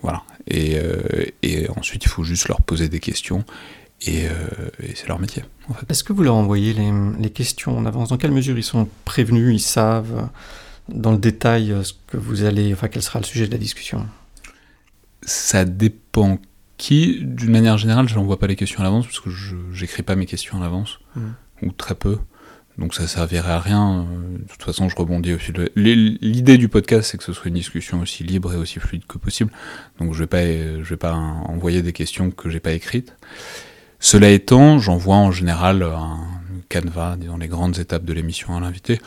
[0.02, 0.22] Voilà.
[0.46, 1.26] Et, euh,
[1.76, 3.44] ensuite, il faut juste leur poser des questions.
[4.02, 4.30] Et, euh,
[4.94, 5.42] c'est leur métier.
[5.88, 8.10] Est-ce que vous leur envoyez les, les, questions en avance?
[8.10, 10.28] Dans quelle mesure ils sont prévenus, ils savent
[10.88, 14.06] dans le détail ce que vous allez, enfin quel sera le sujet de la discussion?
[15.22, 16.38] Ça dépend
[16.76, 17.20] qui.
[17.22, 20.16] D'une manière générale, je n'envoie pas les questions à l'avance parce que je n'écris pas
[20.16, 21.20] mes questions à l'avance, mmh.
[21.62, 22.18] ou très peu.
[22.78, 24.06] Donc ça servirait à rien.
[24.38, 25.52] De toute façon, je rebondis aussi.
[25.76, 29.16] L'idée du podcast, c'est que ce soit une discussion aussi libre et aussi fluide que
[29.16, 29.50] possible.
[29.98, 33.16] Donc je vais pas, je vais pas envoyer des questions que j'ai pas écrites.
[33.98, 36.18] Cela étant, j'envoie en général un
[36.68, 39.00] canevas, disons les grandes étapes de l'émission à l'invité,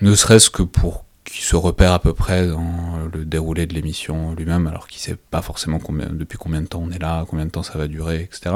[0.00, 4.34] ne serait-ce que pour qui se repère à peu près dans le déroulé de l'émission
[4.34, 5.78] lui-même, alors qu'il sait pas forcément
[6.12, 8.54] depuis combien de temps on est là, combien de temps ça va durer, etc.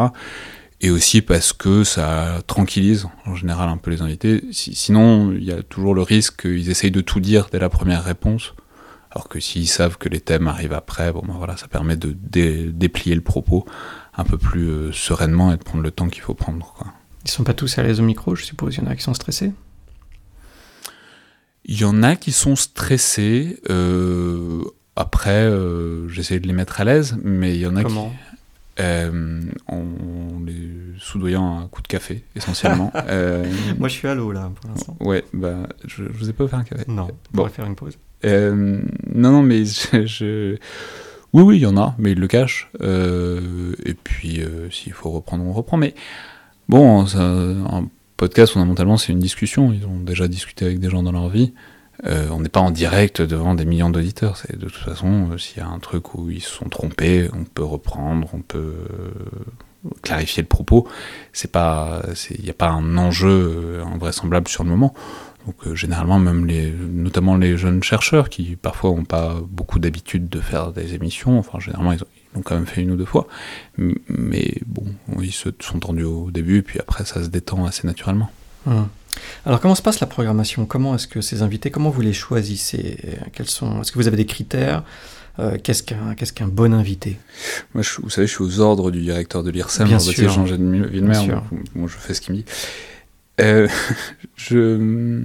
[0.81, 4.45] Et aussi parce que ça tranquillise en général un peu les invités.
[4.53, 8.05] sinon, il y a toujours le risque qu'ils essayent de tout dire dès la première
[8.05, 8.55] réponse,
[9.11, 12.15] alors que s'ils savent que les thèmes arrivent après, bon ben voilà, ça permet de
[12.71, 13.65] déplier le propos
[14.19, 16.75] un peu plus euh, sereinement et de prendre le temps qu'il faut prendre.
[16.77, 16.89] Quoi.
[17.25, 18.77] Ils sont pas tous à l'aise au micro, je suppose.
[18.77, 19.53] Il y en a qui sont stressés.
[21.69, 23.61] Il y en a qui sont stressés.
[23.71, 24.63] Euh,
[24.97, 28.09] après, euh, j'essaie de les mettre à l'aise, mais il y en a Comment?
[28.09, 28.17] qui.
[28.81, 29.83] Euh, en
[30.47, 32.93] les soudoyant un coup de café, essentiellement.
[33.09, 33.45] euh,
[33.79, 34.97] Moi, je suis à l'eau, là, pour l'instant.
[35.01, 36.85] Ouais, bah, je, je vous ai pas offert un café.
[36.89, 37.99] Non, on va faire une pause.
[38.25, 38.81] Euh,
[39.15, 40.57] non, non, mais je, je...
[41.33, 42.71] Oui, oui, il y en a, mais ils le cachent.
[42.81, 45.77] Euh, et puis, euh, s'il faut reprendre, on reprend.
[45.77, 45.95] Mais
[46.69, 49.73] bon, ça, un podcast, fondamentalement, c'est une discussion.
[49.73, 51.55] Ils ont déjà discuté avec des gens dans leur vie.
[52.05, 54.37] Euh, on n'est pas en direct devant des millions d'auditeurs.
[54.53, 57.45] De toute façon, euh, s'il y a un truc où ils se sont trompés, on
[57.45, 59.11] peut reprendre, on peut euh,
[60.03, 60.87] clarifier le propos.
[61.33, 62.03] C'est pas,
[62.37, 64.95] il n'y a pas un enjeu invraisemblable sur le moment.
[65.47, 70.41] Donc généralement, même les, notamment les jeunes chercheurs qui parfois n'ont pas beaucoup d'habitude de
[70.41, 71.39] faire des émissions.
[71.39, 72.03] Enfin, généralement, ils
[72.39, 73.27] l'ont quand même fait une ou deux fois.
[73.77, 74.85] Mais bon,
[75.21, 78.31] ils se sont tendus au début, puis après, ça se détend assez naturellement.
[78.67, 78.89] Hum.
[79.47, 80.65] Alors comment se passe la programmation?
[80.67, 83.19] Comment est-ce que ces invités, comment vous les choisissez?
[83.33, 84.85] Quels sont Est-ce que vous avez des critères?
[85.41, 87.19] Euh, Qu'est-ce qu'un bon invité?
[87.75, 90.31] Moi, je, vous savez, je suis aux ordres du directeur de l'IRSEM, Bien Robert sûr.
[90.31, 91.11] Jean de Villemer.
[91.11, 91.43] Bien sûr.
[91.51, 92.45] donc, moi, je fais ce qu'il me dit.
[93.41, 93.69] Euh,
[94.37, 95.23] je-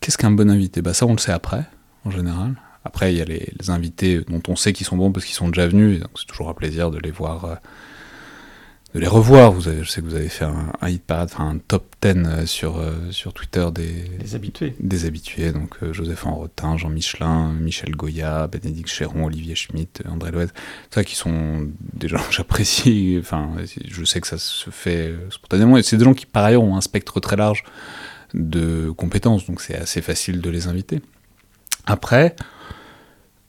[0.00, 0.82] Qu'est-ce qu'un bon invité?
[0.82, 1.64] Bah, Ça, on le sait après,
[2.04, 2.54] en général.
[2.88, 5.34] Après, il y a les, les invités dont on sait qu'ils sont bons parce qu'ils
[5.34, 7.54] sont déjà venus, donc c'est toujours un plaisir de les voir, euh,
[8.94, 9.52] de les revoir.
[9.52, 11.84] Vous avez, je sais que vous avez fait un, un hit parade, enfin un top
[12.00, 14.74] 10 euh, sur, euh, sur Twitter des, Les habitués.
[14.80, 20.48] des habitués, donc Joseph Enrotin, Jean Michelin, Michel Goya, Bénédicte Chéron, Olivier Schmitt, André Loez,
[20.90, 23.50] ça qui sont des gens que j'apprécie, enfin
[23.86, 26.74] je sais que ça se fait spontanément, et c'est des gens qui par ailleurs ont
[26.74, 27.64] un spectre très large
[28.32, 31.02] de compétences, donc c'est assez facile de les inviter.
[31.84, 32.34] Après,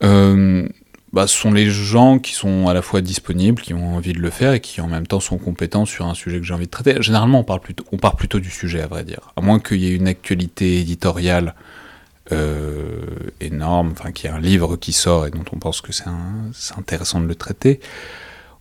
[0.02, 4.20] bah, ce sont les gens qui sont à la fois disponibles, qui ont envie de
[4.20, 6.66] le faire et qui en même temps sont compétents sur un sujet que j'ai envie
[6.66, 7.02] de traiter.
[7.02, 7.84] Généralement, on, parle plutôt,
[8.16, 9.34] plutôt du sujet, à vrai dire.
[9.36, 11.56] À moins qu'il y ait une actualité éditoriale
[12.32, 13.02] euh,
[13.42, 16.78] énorme, enfin qu'il y ait un livre qui sort et dont on pense que c'est
[16.78, 17.80] intéressant de le traiter.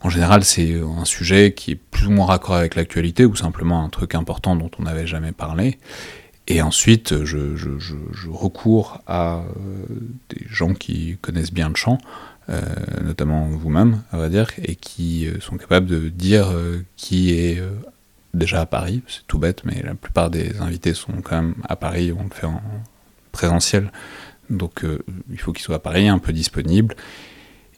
[0.00, 3.84] En général, c'est un sujet qui est plus ou moins raccord avec l'actualité ou simplement
[3.84, 5.78] un truc important dont on n'avait jamais parlé.
[6.50, 7.38] Et ensuite, je,
[8.30, 9.84] recours à euh,
[10.30, 11.98] des gens qui connaissent bien le champ,
[12.48, 12.62] euh,
[13.04, 16.48] notamment vous-même, à vrai dire, et qui euh, sont capables de dire
[16.96, 17.62] qui est
[18.32, 19.02] déjà à Paris.
[19.06, 22.30] C'est tout bête, mais la plupart des invités sont quand même à Paris, on le
[22.30, 22.62] fait en
[23.30, 23.92] présentiel.
[24.48, 24.84] Donc
[25.30, 26.96] il faut qu'ils soient à Paris, un peu disponibles,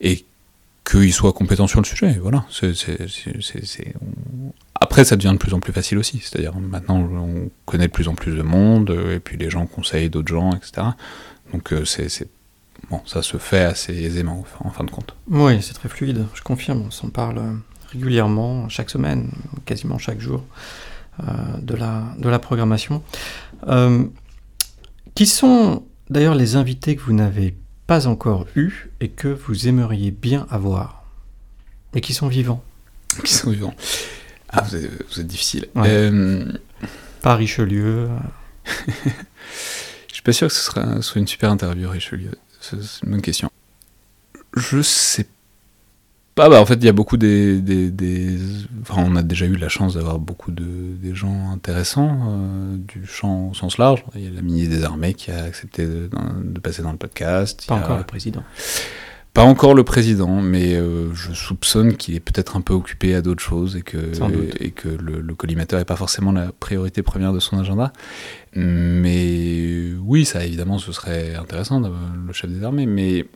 [0.01, 0.25] et
[0.89, 2.19] qu'ils soient compétents sur le sujet.
[2.23, 2.47] Voilà.
[2.53, 2.75] C'est-
[4.81, 6.21] Après, ça devient de plus en plus facile aussi.
[6.21, 10.11] C'est-à-dire, maintenant, on connaît de plus en plus de monde, et puis les gens conseillent
[10.11, 10.89] d'autres gens, etc.
[11.53, 12.29] Donc, c'est
[12.91, 15.15] bon, ça se fait assez aisément, en fin de compte.
[15.29, 16.85] Oui, c'est très fluide, je confirme.
[16.87, 17.41] On s'en parle
[17.93, 19.31] régulièrement, chaque semaine,
[19.67, 20.45] quasiment chaque jour,
[21.21, 23.03] de, la, de la programmation.
[25.15, 27.55] qui sont d'ailleurs les invités que vous n'avez
[27.87, 31.05] pas encore eus et que vous aimeriez bien avoir?
[31.95, 32.63] Et qui sont vivants?
[33.25, 33.75] Qui sont vivants?
[34.53, 34.77] Ah, vous
[35.21, 35.67] êtes, difficile.
[35.77, 36.53] Euh,
[37.23, 38.09] pas Richelieu.
[40.09, 42.33] Je suis pas sûr que ce sera, soit une super interview, Richelieu.
[42.61, 43.51] C'est une bonne question.
[44.57, 45.27] Je sais
[46.35, 46.49] pas.
[46.49, 47.61] Bah, en fait, il y a beaucoup des.
[47.61, 48.39] des,
[48.83, 50.65] Enfin, on a déjà eu la chance d'avoir beaucoup de
[51.01, 54.05] des gens intéressants euh, du champ au sens large.
[54.15, 56.11] Il y a la ministre des Armées qui a accepté de,
[56.61, 57.67] passer dans le podcast.
[57.67, 58.43] Pas encore le président.
[59.33, 63.23] Pas encore le président, mais euh, je soupçonne qu'il est peut-être un peu occupé à
[63.23, 63.99] d'autres choses et que,
[64.59, 67.93] et que le, collimateur n'est pas forcément la priorité première de son agenda.
[68.57, 73.27] Mais oui, ça évidemment, ce serait intéressant d'avoir le chef des armées, mais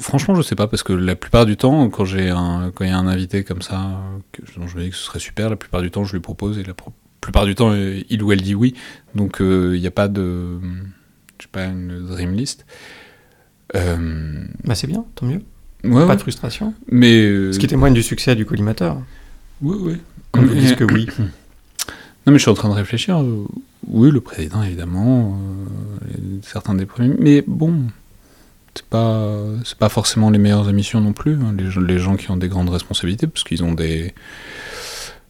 [0.00, 2.90] franchement, je sais pas, parce que la plupart du temps, quand j'ai un, quand il
[2.90, 5.48] y a un invité comme ça, que, dont je me dis que ce serait super,
[5.48, 6.74] la plupart du temps, je lui propose et la
[7.22, 8.74] plupart du temps, il ou elle dit oui.
[9.14, 10.58] Donc, euh, il n'y a pas de,
[11.38, 12.66] je sais pas, une dream list.
[13.74, 15.42] Euh, bah c'est bien, tant mieux.
[15.82, 16.74] pas de frustration.
[16.90, 18.98] Mais euh, Ce qui témoigne du succès du collimateur.
[19.60, 19.96] Oui, oui.
[20.32, 21.08] Quand vous dites que oui.
[22.26, 23.24] Non, mais je suis en train de réfléchir.
[23.86, 25.38] Oui, le président, évidemment.
[26.42, 27.14] certains des premiers.
[27.20, 27.84] Mais bon,
[28.74, 29.32] c'est pas,
[29.64, 31.34] c'est pas forcément les meilleures émissions non plus.
[31.34, 34.12] Hein, les, les, gens qui ont des grandes responsabilités, parce qu'ils ont des.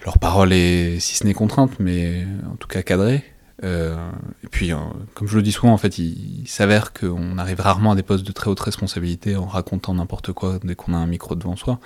[0.07, 3.22] Leur parole est, si ce n'est contrainte, mais en tout cas cadrée.
[3.64, 4.11] Euh,
[4.45, 4.77] et puis, euh,
[5.14, 8.27] comme je le dis souvent, en fait, il, s'avère qu'on arrive rarement à des postes
[8.27, 11.79] de très haute responsabilité en racontant n'importe quoi dès qu'on a un micro devant soi.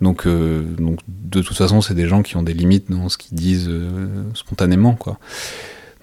[0.00, 3.18] Donc, euh, donc de toute façon, c'est des gens qui ont des limites dans ce
[3.18, 3.70] qu'ils disent
[4.34, 5.18] spontanément, quoi.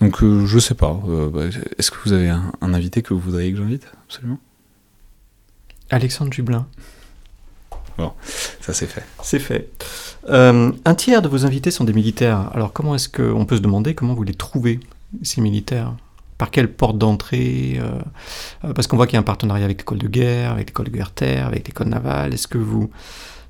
[0.01, 0.99] Donc, je sais pas.
[1.33, 1.43] Bah,
[1.77, 3.87] est-ce que vous avez un, invité que vous voudriez que j'invite?
[4.07, 4.39] Absolument.
[5.89, 6.67] Alexandre Jublin.
[7.97, 8.11] Bon,
[8.59, 9.05] ça c'est fait.
[9.23, 9.69] C'est fait.
[10.27, 12.49] un tiers de vos invités sont des militaires.
[12.53, 14.81] Alors comment est-ce qu'on peut se demander comment vous les trouvez?
[15.21, 15.93] Ces militaires
[16.37, 17.99] Par quelle porte d'entrée euh,
[18.63, 20.87] euh, Parce qu'on voit qu'il y a un partenariat avec l'école de guerre, avec l'école
[20.87, 22.33] de guerre terre, avec l'école navale.
[22.33, 22.89] Est-ce que vous...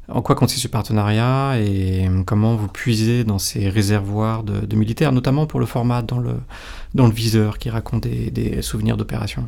[0.08, 5.48] En quoi consiste ce partenariat et comment vous puisez dans ces réservoirs de, militaires, notamment
[5.48, 6.36] pour le format dans le,
[6.94, 9.48] dans le viseur qui raconte des, souvenirs d'opération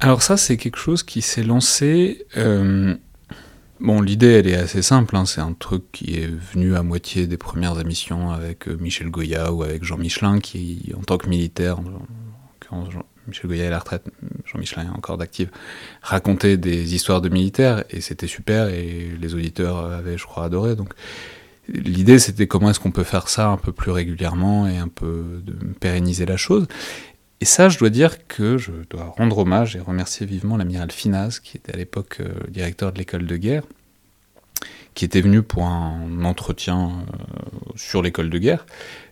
[0.00, 2.96] Alors ça, c'est quelque chose qui s'est lancé euh,
[3.80, 5.16] Bon, l'idée, elle est assez simple.
[5.16, 5.24] Hein.
[5.24, 9.52] C'est un truc qui est venu à moitié des premières émissions avec euh, Michel Goya
[9.52, 11.78] ou avec Jean Michelin, qui, en tant que militaire,
[12.68, 12.88] quand
[13.28, 14.04] Michel Goya est à la retraite,
[14.44, 15.48] Jean Michelin est encore d'actif,
[16.02, 20.74] racontait des histoires de militaires et c'était super et les auditeurs avaient, je crois, adoré.
[21.68, 25.42] L'idée, c'était comment est-ce qu'on peut faire ça un peu plus régulièrement et un peu
[25.78, 26.66] pérenniser la chose.
[27.40, 31.38] Et ça, je dois dire que je dois rendre hommage et remercier vivement l'amiral Finaz,
[31.40, 33.62] qui était à l'époque euh, directeur de l'école de guerre,
[34.94, 38.66] qui était venu pour un entretien euh, sur l'école de guerre,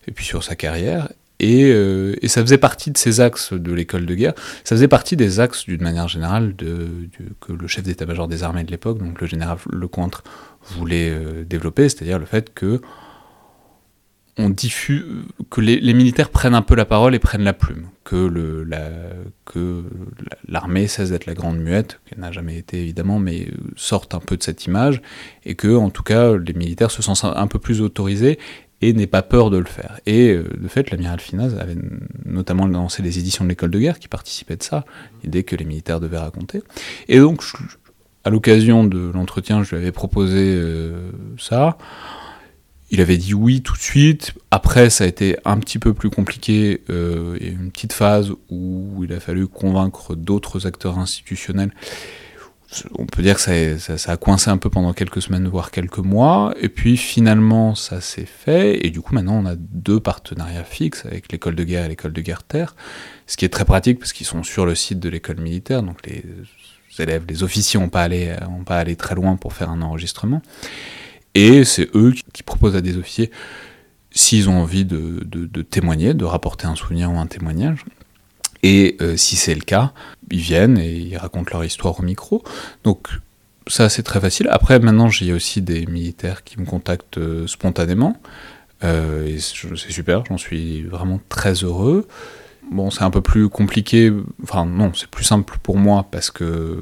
[0.08, 1.08] et puis sur sa carrière.
[1.38, 4.32] Et, euh, et ça faisait partie de ces axes de l'école de guerre,
[4.64, 8.70] ça faisait partie des axes d'une manière générale que le chef d'état-major des armées de
[8.70, 10.24] l'époque, donc le général Lecointre,
[10.70, 12.80] voulait développer, c'est-à-dire le fait que
[14.38, 15.04] on diffuse,
[15.50, 18.30] que les, militaires prennent un peu la parole et prennent la plume, que
[20.46, 24.36] l'armée cesse d'être la grande muette, qu'elle n'a jamais été évidemment, mais sorte un peu
[24.36, 25.00] de cette image,
[25.44, 28.38] et que en tout cas les militaires se sentent un peu plus autorisés
[28.82, 30.00] et n'aient pas peur de le faire.
[30.06, 31.76] Et euh, de fait, l'amiral Finaz avait
[32.24, 34.84] notamment lancé les éditions de l'école de guerre qui participaient de ça,
[35.24, 36.62] l'idée que les militaires devaient raconter.
[37.08, 37.42] Et donc,
[38.24, 41.78] à l'occasion de l'entretien, je lui avais proposé euh, ça.
[42.90, 44.34] Il avait dit oui tout de suite.
[44.50, 46.82] Après, ça a été un petit peu plus compliqué.
[46.88, 51.72] Il y a eu une petite phase où il a fallu convaincre d'autres acteurs institutionnels.
[52.98, 56.54] On peut dire que ça, a coincé un peu pendant quelques semaines, voire quelques mois.
[56.60, 58.84] Et puis finalement, ça s'est fait.
[58.86, 62.12] Et du coup, maintenant, on a deux partenariats fixes avec l'école de guerre et l'école
[62.12, 62.74] de guerre terre.
[63.26, 65.82] Ce qui est très pratique parce qu'ils sont sur le site de l'école militaire.
[65.82, 66.22] Donc les
[66.98, 68.08] élèves, les officiers n'ont pas,
[68.66, 70.42] pas allé très loin pour faire un enregistrement.
[71.36, 73.30] Et c'est eux qui proposent à des officiers,
[74.10, 75.22] s'ils ont envie de,
[75.68, 77.84] témoigner, de rapporter un souvenir ou un témoignage.
[78.62, 79.92] Et euh, si c'est le cas,
[80.30, 82.42] ils viennent et ils racontent leur histoire au micro.
[82.84, 83.08] Donc
[83.66, 84.48] ça c'est très facile.
[84.50, 88.16] Après maintenant j'ai aussi des militaires qui me contactent euh, spontanément.
[88.82, 92.08] Euh, c'est super, j'en suis vraiment très heureux.
[92.70, 94.10] Bon, c'est un peu plus compliqué,
[94.42, 96.80] enfin non, c'est plus simple pour moi parce que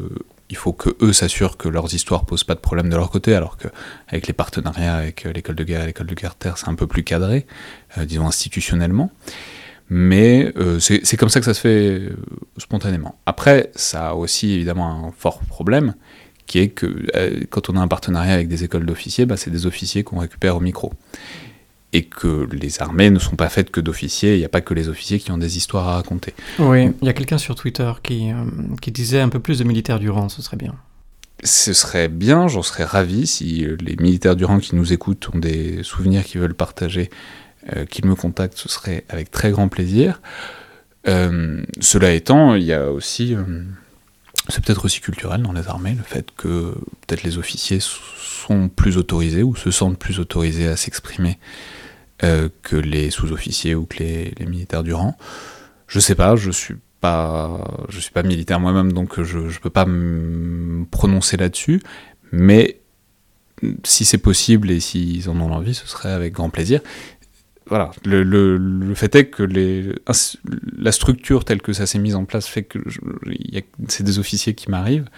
[0.55, 3.35] il faut que eux s'assurent que leurs histoires posent pas de problème de leur côté,
[3.35, 3.67] alors que
[4.07, 7.45] avec les partenariats avec l'école de guerre l'école de Carter, c'est un peu plus cadré,
[7.99, 9.11] disons institutionnellement.
[9.91, 12.03] Mais c'est comme ça que ça se fait
[12.57, 13.19] spontanément.
[13.27, 15.95] Après, ça a aussi évidemment un fort problème,
[16.47, 16.89] qui est que
[17.51, 20.57] quand on a un partenariat avec des écoles d'officiers, bah, c'est des officiers qu'on récupère
[20.57, 20.93] au micro
[21.95, 24.75] et que les armées ne sont pas faites que d'officiers, il n'y a pas que
[24.75, 26.35] les officiers qui ont des histoires à raconter.
[26.59, 28.45] Oui, il y a quelqu'un sur Twitter qui, euh,
[28.83, 30.75] qui disait un peu plus de militaires du rang, ce serait bien.
[31.45, 35.31] Ce serait bien, j'en serais ravi si euh, les militaires du rang qui nous écoutent
[35.33, 37.11] ont des souvenirs qu'ils veulent partager,
[37.77, 40.21] euh, qu'ils me contactent, ce serait avec très grand plaisir.
[41.07, 43.37] cela étant, il y a aussi,
[44.49, 46.75] c'est peut-être aussi culturel dans les armées, le fait que
[47.07, 51.39] peut-être les officiers sont plus autorisés ou se sentent plus autorisés à s'exprimer
[52.23, 55.17] euh, que les sous-officiers ou que les, militaires du rang.
[55.89, 59.71] Je sais pas, je suis pas, je suis pas militaire moi-même, donc je ne peux
[59.71, 61.83] pas me prononcer là-dessus,
[62.33, 62.81] mais
[63.85, 66.81] si c'est possible et s'ils en ont envie, ce serait avec grand plaisir.
[67.67, 72.63] Voilà, le, fait est que la structure telle que ça s'est mise en place fait
[72.63, 72.79] que
[73.89, 75.09] c'est des officiers qui m'arrivent.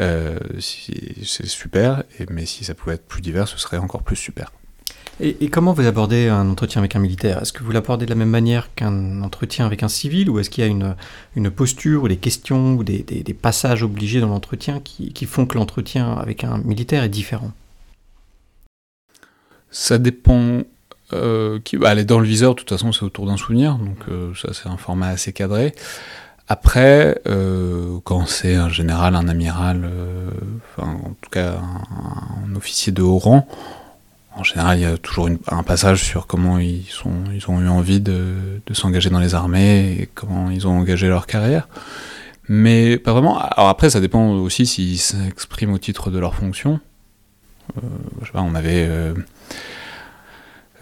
[0.00, 4.52] Euh, c'est super, mais si ça pouvait être plus divers, ce serait encore plus super.
[5.20, 7.40] Et, comment vous abordez un entretien avec un militaire?
[7.40, 10.50] Est-ce que vous l'abordez de la même manière qu'un entretien avec un civil ou est-ce
[10.50, 10.96] qu'il y a une,
[11.36, 13.04] une, posture ou des questions ou des,
[13.40, 17.52] passages obligés dans l'entretien qui, font que l'entretien avec un militaire est différent?
[19.70, 20.62] Ça dépend.
[21.12, 23.98] Euh, bah, elle est dans le viseur, de toute façon, c'est autour d'un souvenir, donc
[24.08, 25.74] euh, ça, c'est un format assez cadré.
[26.48, 29.88] Après, euh, quand c'est un général, un amiral,
[30.76, 31.54] enfin, en tout cas
[32.44, 33.46] un officier de haut rang,
[34.36, 37.12] en général, il y a toujours un passage sur comment ils, sont,
[37.48, 41.68] ont eu envie de, s'engager dans les armées et comment ils ont engagé leur carrière.
[42.48, 43.38] Mais pas vraiment.
[43.38, 46.80] Alors après, ça dépend aussi s'ils s'expriment au titre de leur fonction.
[47.76, 47.80] Euh,
[48.20, 49.14] je sais pas, on avait euh,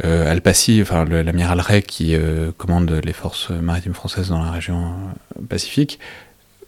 [0.04, 0.40] euh
[0.80, 4.94] enfin l'amiral Ray qui euh, commande les forces maritimes françaises dans la région
[5.48, 6.00] Pacifique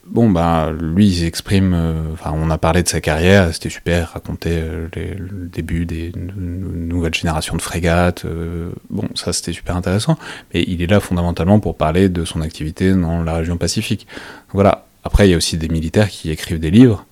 [0.06, 1.72] bon, bah, lui, il s'exprime.
[1.74, 6.12] Euh, enfin, on a parlé de sa carrière, c'était super, raconter euh, le début des
[6.14, 8.24] nouvelles générations de frégates.
[8.24, 10.18] Euh, bon, ça, c'était super intéressant.
[10.52, 14.06] Mais il est là fondamentalement pour parler de son activité dans la région Pacifique.
[14.52, 14.86] voilà.
[15.06, 17.04] Après, il y a aussi des militaires qui écrivent des livres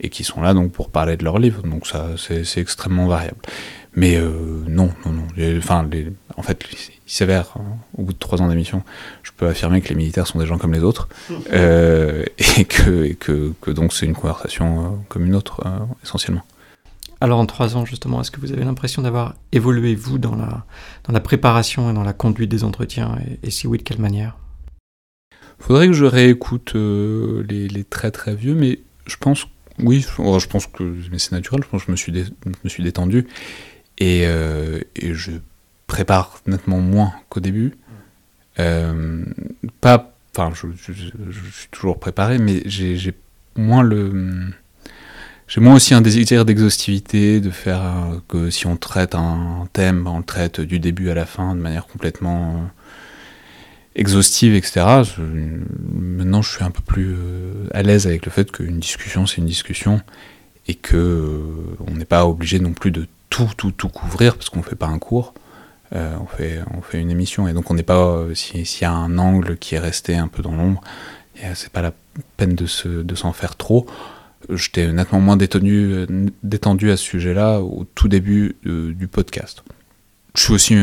[0.00, 1.62] et qui sont là donc pour parler de leurs livres.
[1.62, 3.36] Donc ça, c'est extrêmement variable.
[3.96, 5.26] Mais non, non, non.
[5.58, 5.88] Enfin,
[6.36, 6.64] en fait,
[7.06, 8.82] il s'avère, hein, au bout de trois ans d'émission,
[9.22, 11.08] je peux affirmer que les militaires sont des gens comme les autres,
[11.52, 15.78] euh, et, que, et que, que, donc c'est une conversation euh, comme une autre, euh,
[16.02, 16.42] essentiellement.
[17.20, 20.64] Alors en trois ans, justement, est-ce que vous avez l'impression d'avoir évolué, vous, dans la,
[21.04, 24.36] dans la préparation et dans la conduite des entretiens, et, si oui, de quelle manière?
[25.58, 29.46] Faudrait que je réécoute les, les, très très vieux, mais je pense,
[29.78, 32.68] oui, je pense que mais c'est naturel, je pense que je me suis, je me
[32.68, 33.26] suis détendu,
[33.98, 35.32] et, et je
[35.86, 37.74] prépare nettement moins qu'au début.
[38.58, 39.24] Euh,
[39.80, 43.14] pas, enfin, je, suis toujours préparé, mais j'ai
[43.56, 44.50] moins le.
[45.46, 47.82] J'ai moins aussi un désir d'exhaustivité, de faire
[48.28, 51.60] que si on traite un thème, on le traite du début à la fin de
[51.60, 52.70] manière complètement
[53.94, 55.02] exhaustive, etc.
[55.92, 59.36] maintenant, je suis un peu plus euh, à l'aise avec le fait qu'une discussion, c'est
[59.36, 60.00] une discussion,
[60.66, 61.40] et que euh,
[61.86, 64.76] on n'est pas obligé non plus de tout, tout, tout couvrir, parce qu'on ne fait
[64.76, 65.34] pas un cours.
[65.92, 67.48] Euh, on, fait, on fait une émission.
[67.48, 70.28] Et donc on n'est pas, euh, s'il y a un angle qui est resté un
[70.28, 70.80] peu dans l'ombre,
[71.54, 71.92] c'est pas la
[72.36, 72.66] peine de,
[73.16, 73.86] s'en faire trop.
[74.48, 76.06] J'étais nettement moins détendu,
[76.44, 79.64] détendu à ce sujet-là au tout début euh, du podcast.
[80.36, 80.76] Je suis aussi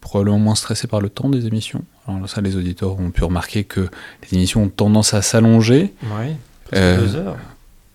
[0.00, 1.84] probablement moins stressé par le temps des émissions.
[2.06, 3.88] Alors ça, les auditeurs ont pu remarquer que
[4.22, 5.92] les émissions ont tendance à s'allonger.
[6.02, 6.36] Oui,
[6.72, 7.36] deux heures.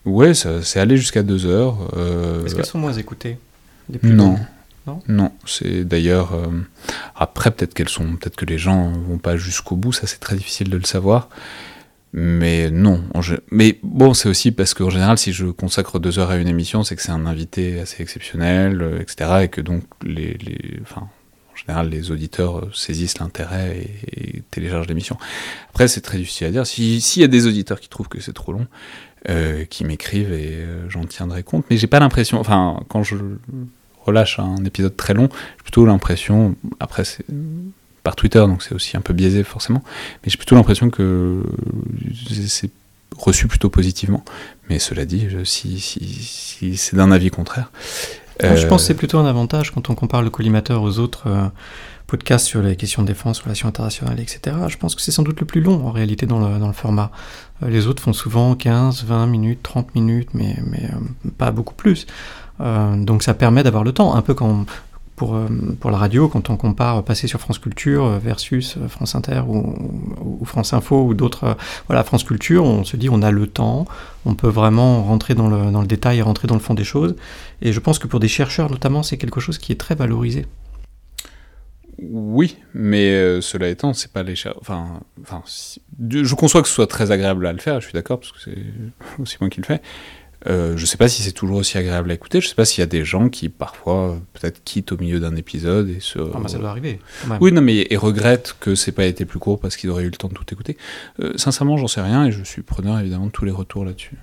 [0.05, 1.77] Ouais, c'est allé jusqu'à deux heures.
[2.45, 3.37] Est-ce qu'elles sont moins écoutées?
[4.03, 4.37] Non.
[5.07, 6.33] Non, c'est d'ailleurs.
[6.33, 6.47] Euh,
[7.15, 8.15] après, peut-être qu'elles sont.
[8.15, 11.29] Peut-être que les gens vont pas jusqu'au bout, ça c'est très difficile de le savoir.
[12.13, 13.03] Mais non.
[13.51, 16.83] Mais bon, c'est aussi parce qu'en général, si je consacre deux heures à une émission,
[16.83, 19.41] c'est que c'est un invité assez exceptionnel, euh, etc.
[19.43, 20.37] Et que donc, les,
[20.81, 25.17] enfin, en général, les auditeurs euh, saisissent l'intérêt et, téléchargent l'émission.
[25.69, 26.65] Après, c'est très difficile à dire.
[26.65, 28.67] S'il y a des auditeurs qui trouvent que c'est trop long,
[29.69, 31.65] qui m'écrivent et j'en tiendrai compte.
[31.69, 32.39] Mais j'ai pas l'impression.
[32.39, 33.17] Enfin, quand je
[34.07, 37.25] relâche un épisode très long, j'ai plutôt l'impression, après c'est
[38.03, 39.83] par Twitter, donc c'est aussi un peu biaisé forcément,
[40.23, 41.43] mais j'ai plutôt l'impression que
[42.47, 42.71] c'est
[43.17, 44.23] reçu plutôt positivement.
[44.69, 47.71] Mais cela dit, si, si, c'est d'un avis contraire.
[48.41, 51.47] je pense que c'est plutôt un avantage quand on compare le collimateur aux autres euh,
[52.05, 54.55] podcast sur les questions de défense, relations internationales, etc.
[54.67, 56.73] Je pense que c'est sans doute le plus long en réalité dans le, dans le
[56.73, 57.11] format.
[57.63, 61.75] Euh, les autres font souvent 15, 20 minutes, 30 minutes, mais, mais euh, pas beaucoup
[61.75, 62.07] plus.
[62.59, 64.65] Euh, donc ça permet d'avoir le temps, un peu quand
[65.15, 65.47] pour, euh,
[65.79, 70.73] pour la radio, quand on compare passer sur France Culture versus France Inter ou, France
[70.73, 71.57] Info ou d'autres.
[71.87, 73.85] voilà, France Culture, on se dit on a le temps,
[74.25, 77.15] on peut vraiment rentrer dans le, détail et rentrer dans le fond des choses.
[77.63, 80.45] Et je pense que pour des chercheurs notamment, c'est quelque chose qui est très valorisé.
[81.99, 84.35] Oui, mais euh, cela étant, c'est pas les.
[84.59, 85.41] Enfin, enfin
[86.09, 88.39] je conçois que ce soit très agréable à le faire, je suis d'accord, parce que
[88.39, 88.57] c'est
[89.21, 89.81] aussi moi qui le fais.
[90.45, 92.41] Euh, je sais pas si c'est toujours aussi agréable à écouter.
[92.41, 95.35] Je sais pas s'il y a des gens qui parfois peut-être quittent au milieu d'un
[95.35, 96.19] épisode et se.
[96.33, 96.99] Ah bah ça doit arriver.
[97.41, 100.09] Oui, non, mais et regrettent que c'est pas été plus court parce qu'ils auraient eu
[100.09, 100.77] le temps de tout écouter.
[101.19, 104.17] Euh, sincèrement, j'en sais rien et je suis preneur évidemment de tous les retours là-dessus.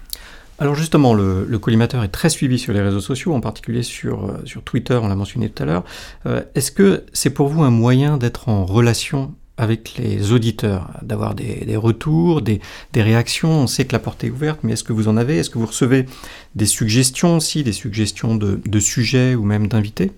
[0.60, 4.26] Alors justement, le, le, collimateur est très suivi sur les réseaux sociaux, en particulier sur,
[4.26, 5.84] euh, sur Twitter, on l'a mentionné tout à l'heure.
[6.26, 11.34] Euh, Est-ce que c'est pour vous un moyen d'être en relation avec les auditeurs, d'avoir
[11.34, 12.60] des, retours, des,
[12.96, 15.38] réactions On sait que la porte est ouverte, mais est-ce que vous en avez?
[15.38, 16.06] Est-ce que vous recevez
[16.54, 20.12] des suggestions aussi, des suggestions de, sujets ou même d'invités?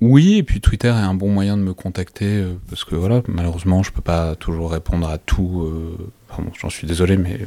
[0.00, 3.22] Oui, et puis Twitter est un bon moyen de me contacter, euh, parce que voilà,
[3.28, 5.62] malheureusement, je peux pas toujours répondre à tout.
[5.62, 6.12] Euh,
[6.60, 7.38] J'en suis désolé, mais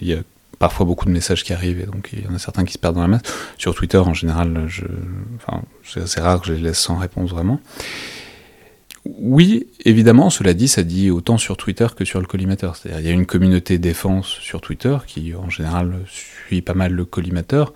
[0.00, 0.18] il y a
[0.58, 2.78] parfois beaucoup de messages qui arrivent et donc il y en a certains qui se
[2.78, 3.22] perdent dans la masse.
[3.56, 4.68] Sur Twitter, en général,
[5.84, 7.60] c'est assez rare que je les laisse sans réponse vraiment.
[9.04, 12.76] Oui, évidemment, cela dit, ça dit autant sur Twitter que sur le collimateur.
[12.76, 16.92] C'est-à-dire, il y a une communauté défense sur Twitter qui, en général, suit pas mal
[16.92, 17.74] le collimateur,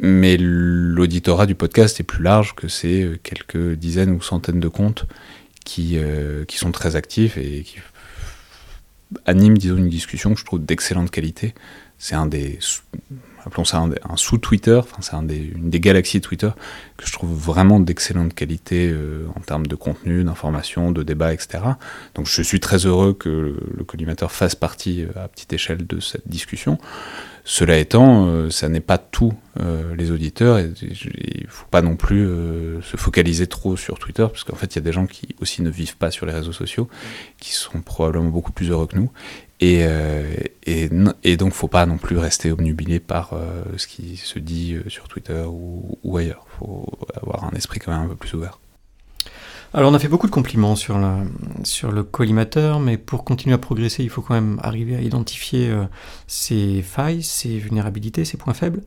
[0.00, 5.06] mais l'auditorat du podcast est plus large que ces quelques dizaines ou centaines de comptes
[5.64, 7.78] qui, euh, qui sont très actifs et qui
[9.26, 11.54] anime, disons, une discussion que je trouve d'excellente qualité.
[11.98, 12.58] C'est un des,
[13.46, 16.50] appelons ça un, sous-Twitter, enfin, c'est une des galaxies Twitter
[16.96, 21.62] que je trouve vraiment d'excellente qualité euh, en termes de contenu, d'information, de débat, etc.
[22.14, 25.86] Donc je suis très heureux que le, le collimateur fasse partie euh, à petite échelle
[25.86, 26.78] de cette discussion.
[27.46, 31.94] Cela étant, euh, ça n'est pas tout euh, les auditeurs, il ne faut pas non
[31.94, 35.06] plus euh, se focaliser trop sur Twitter, parce qu'en fait, il y a des gens
[35.06, 36.88] qui aussi ne vivent pas sur les réseaux sociaux,
[37.38, 39.10] qui sont probablement beaucoup plus heureux que nous,
[39.60, 39.84] et,
[40.66, 43.32] et, et donc, il ne faut pas non plus rester obnubilé par
[43.78, 46.44] ce qui se dit sur Twitter ou, ou ailleurs.
[46.54, 48.58] Il faut avoir un esprit quand même un peu plus ouvert.
[49.74, 51.18] Alors on a fait beaucoup de compliments sur, la,
[51.64, 55.68] sur le collimateur, mais pour continuer à progresser, il faut quand même arriver à identifier
[55.68, 55.84] euh,
[56.28, 58.82] ses failles, ses vulnérabilités, ses points faibles.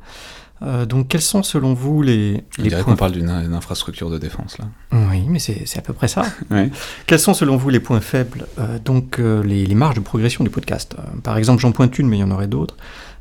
[0.64, 4.18] Euh, donc quels sont selon vous les, On les points qu'on parle d'une infrastructure de
[4.18, 4.66] défense là.
[4.92, 6.26] Oui, mais c'est à peu près ça.
[7.06, 10.44] Quels sont selon vous les points faibles, euh, donc euh, les, les, marges de progression
[10.44, 10.96] du podcast?
[11.24, 12.76] Par exemple, j'en pointe une, mais il y en aurait d'autres.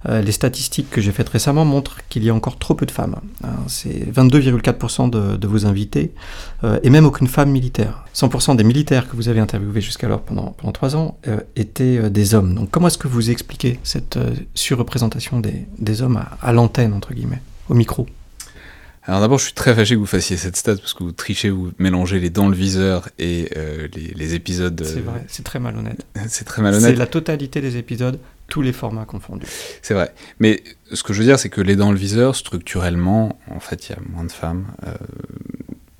[0.09, 2.91] Euh, les statistiques que j'ai faites récemment montrent qu'il y a encore trop peu de
[2.91, 3.17] femmes.
[3.43, 6.13] Hein, c'est 22,4% de, de, vos invités,
[6.65, 8.05] euh, et même aucune femme militaire.
[8.15, 12.35] 100% des militaires que vous avez interviewés jusqu'alors pendant, pendant 3 ans euh, étaient des
[12.35, 12.55] hommes.
[12.55, 14.19] Donc comment est-ce que vous expliquez cette
[14.55, 18.07] surreprésentation des, des hommes à, à l'antenne, entre guillemets, au micro?
[19.09, 21.49] Alors d'abord, je suis très fâché que vous fassiez cette stat parce que vous trichez,
[21.49, 24.83] vous mélangez les dans le viseur et euh, les, les, épisodes.
[24.85, 26.05] C'est vrai, c'est très malhonnête.
[26.29, 26.91] c'est très malhonnête.
[26.91, 28.19] C'est la totalité des épisodes,
[28.49, 29.47] tous les formats confondus.
[29.83, 30.15] C'est vrai.
[30.39, 33.89] Mais ce que je veux dire, c'est que les dans le viseur, structurellement, en fait,
[33.89, 34.67] il y a moins de femmes.
[34.87, 34.95] Euh,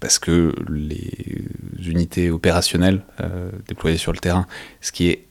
[0.01, 1.45] parce que les
[1.85, 4.47] unités opérationnelles euh, déployées sur le terrain,
[4.81, 5.25] ce qui est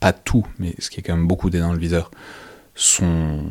[0.00, 2.10] pas tout, mais ce qui est quand même beaucoup des dans le viseur,
[2.74, 3.44] sont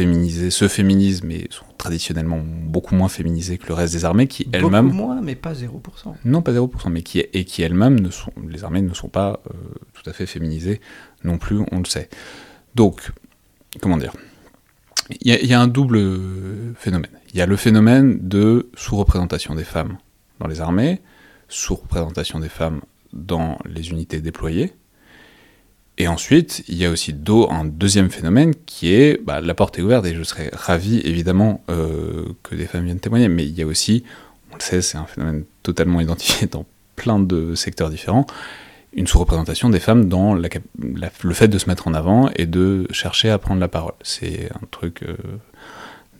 [0.00, 4.48] féminisées, se féminisent, mais sont traditionnellement beaucoup moins féminisées que le reste des armées, qui
[4.52, 4.86] elles-mêmes...
[4.86, 5.66] Beaucoup moins, mais pas 0%.
[6.24, 9.40] Non, pas 0%, mais qui, et qui elles-mêmes, ne sont, les armées ne sont pas
[9.46, 9.52] euh,
[9.92, 10.80] tout à fait féminisées
[11.22, 12.08] non plus, on le sait.
[12.74, 13.10] Donc,
[13.82, 14.14] comment dire?
[15.20, 17.10] Il y, y, a un double phénomène.
[17.32, 19.98] Il y a le phénomène de sous-représentation des femmes
[20.38, 21.02] dans les armées,
[21.48, 22.80] sous-représentation des femmes
[23.12, 24.72] dans les unités déployées,
[26.00, 27.14] et ensuite, il y a aussi
[27.50, 31.62] un deuxième phénomène qui est bah, la porte est ouverte et je serais ravi évidemment
[31.68, 34.02] euh, que des femmes viennent témoigner, mais il y a aussi,
[34.50, 36.64] on le sait, c'est un phénomène totalement identifié dans
[36.96, 38.26] plein de secteurs différents,
[38.94, 43.28] une sous-représentation des femmes dans le fait de se mettre en avant et de chercher
[43.28, 43.92] à prendre la parole.
[44.00, 45.16] C'est un truc euh,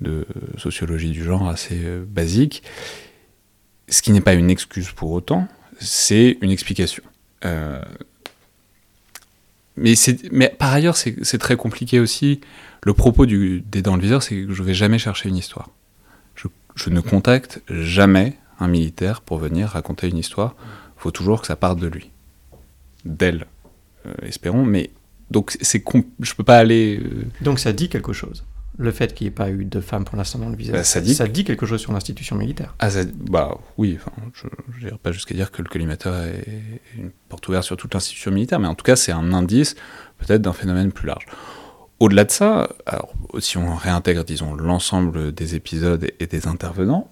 [0.02, 0.26] de
[0.58, 2.64] sociologie du genre assez euh, basique,
[3.88, 7.02] ce qui n'est pas une excuse pour autant, c'est une explication.
[9.80, 9.94] Mais,
[10.32, 12.40] mais par ailleurs, c'est très compliqué aussi.
[12.84, 15.68] Le propos du, des Dans le viseur, c'est que je vais jamais chercher une histoire.
[16.34, 20.54] Je, je, ne contacte jamais un militaire pour venir raconter une histoire.
[20.96, 22.10] Il faut toujours que ça parte de lui.
[23.04, 23.46] D'elle,
[24.06, 24.64] euh, espérons.
[24.64, 24.90] Mais
[25.30, 25.82] donc, c'est
[26.20, 27.00] je peux pas aller.
[27.02, 27.24] Euh...
[27.42, 28.44] Donc, ça dit quelque chose.
[28.78, 30.84] le fait qu'il n'y ait pas eu de femmes pour l'instant dans le visage, Bah,
[30.84, 32.74] ça dit- ça dit quelque chose sur l'institution militaire.
[32.78, 34.46] Ah, ça- bah oui, enfin, je
[34.84, 37.10] n'irai pas jusqu'à dire que le collimateur est une
[37.62, 39.74] sur toute l'institution militaire, mais en tout cas, c'est un indice
[40.18, 41.26] peut-être d'un phénomène plus large.
[41.98, 47.08] Au-delà de ça, alors, si on réintègre, disons, l'ensemble des épisodes et des intervenants,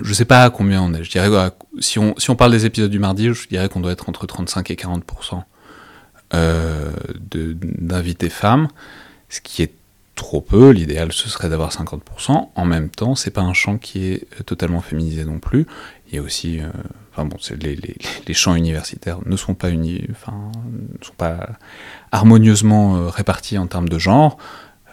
[0.00, 1.04] je ne sais pas à combien on est.
[1.04, 1.28] Je dirais,
[1.78, 4.26] si, on, si on parle des épisodes du mardi, je dirais qu'on doit être entre
[4.26, 5.04] 35 et 40
[6.34, 6.90] euh,
[7.34, 8.68] d'invités femmes,
[9.28, 9.74] ce qui est
[10.14, 10.70] trop peu.
[10.70, 12.48] L'idéal, ce serait d'avoir 50%.
[12.54, 15.66] En même temps, c'est pas un champ qui est euh, totalement féminisé non plus.
[16.08, 16.68] Il y a aussi, euh,
[17.12, 17.96] enfin bon, les, les,
[18.26, 20.50] les champs universitaires ne sont pas unis, enfin,
[20.98, 21.50] ne sont pas
[22.10, 24.38] harmonieusement euh, répartis en termes de genre.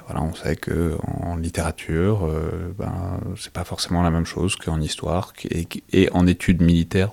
[0.08, 4.82] Voilà, on sait que en littérature, euh, ben, c'est pas forcément la même chose qu'en
[4.82, 7.12] histoire et, et en études militaires.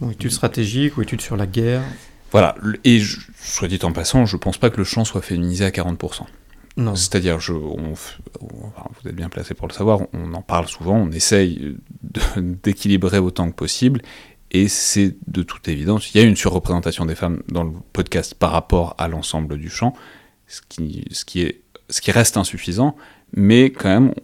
[0.00, 1.82] Ou études stratégiques, ou études sur la guerre.
[2.30, 2.54] Voilà,
[2.84, 5.70] et je- soit dit en passant, je pense pas que le champ soit féminisé à
[5.70, 6.26] 40%.
[6.94, 7.94] C'est-à-dire, je, on
[8.40, 8.46] on-
[9.02, 11.76] vous êtes bien placé pour le savoir, on en parle souvent, on essaye
[12.36, 14.00] d'équilibrer autant que possible,
[14.50, 18.34] et c'est de toute évidence, il y a une surreprésentation des femmes dans le podcast
[18.34, 19.94] par rapport à l'ensemble du champ,
[20.46, 21.60] ce qui, ce qui, est,
[21.90, 22.96] ce qui reste insuffisant,
[23.36, 24.14] mais quand même,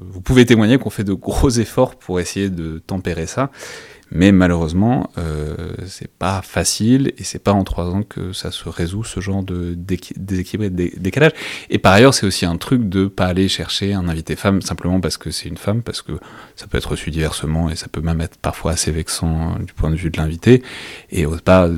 [0.00, 3.50] vous pouvez témoigner qu'on fait de gros efforts pour essayer de tempérer ça,
[4.12, 8.68] mais malheureusement, euh, c'est pas facile et c'est pas en trois ans que ça se
[8.68, 11.30] résout ce genre de déséquilibre et de dé- décalage.
[11.68, 15.00] Et par ailleurs, c'est aussi un truc de pas aller chercher un invité femme simplement
[15.00, 16.12] parce que c'est une femme, parce que
[16.56, 19.72] ça peut être reçu diversement et ça peut même être parfois assez vexant euh, du
[19.74, 20.64] point de vue de l'invité.
[21.10, 21.76] Et pas, euh,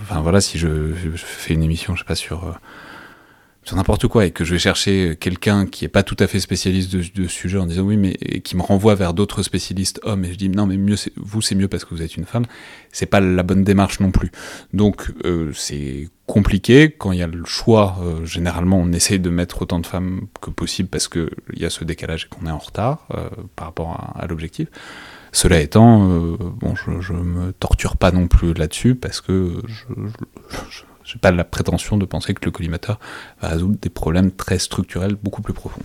[0.00, 2.52] enfin voilà, si je, je fais une émission, je sais pas sur euh,
[3.66, 6.38] sur n'importe quoi et que je vais chercher quelqu'un qui est pas tout à fait
[6.38, 10.32] spécialiste de, sujet en disant oui mais qui me renvoie vers d'autres spécialistes hommes et
[10.32, 12.46] je dis non mais mieux vous c'est mieux parce que vous êtes une femme.
[12.92, 14.30] C'est pas la bonne démarche non plus.
[14.72, 16.94] Donc euh, c'est compliqué.
[16.96, 20.28] Quand il y a le choix euh, généralement on essaye de mettre autant de femmes
[20.40, 23.28] que possible parce que il y a ce décalage et qu'on est en retard euh,
[23.56, 24.68] par rapport à, l'objectif.
[25.32, 29.84] Cela étant, euh, bon, je, je me torture pas non plus là-dessus parce que je,
[30.70, 30.82] je,
[31.14, 32.98] n'ai pas la prétention de penser que le collimateur
[33.40, 35.82] va résoudre des problèmes très structurels beaucoup plus profonds.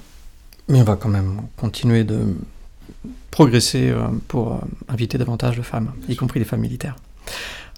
[0.68, 2.36] Mais on va quand même continuer de
[3.30, 4.58] progresser euh, pour euh,
[4.90, 6.96] inviter davantage de femmes, y compris des femmes militaires.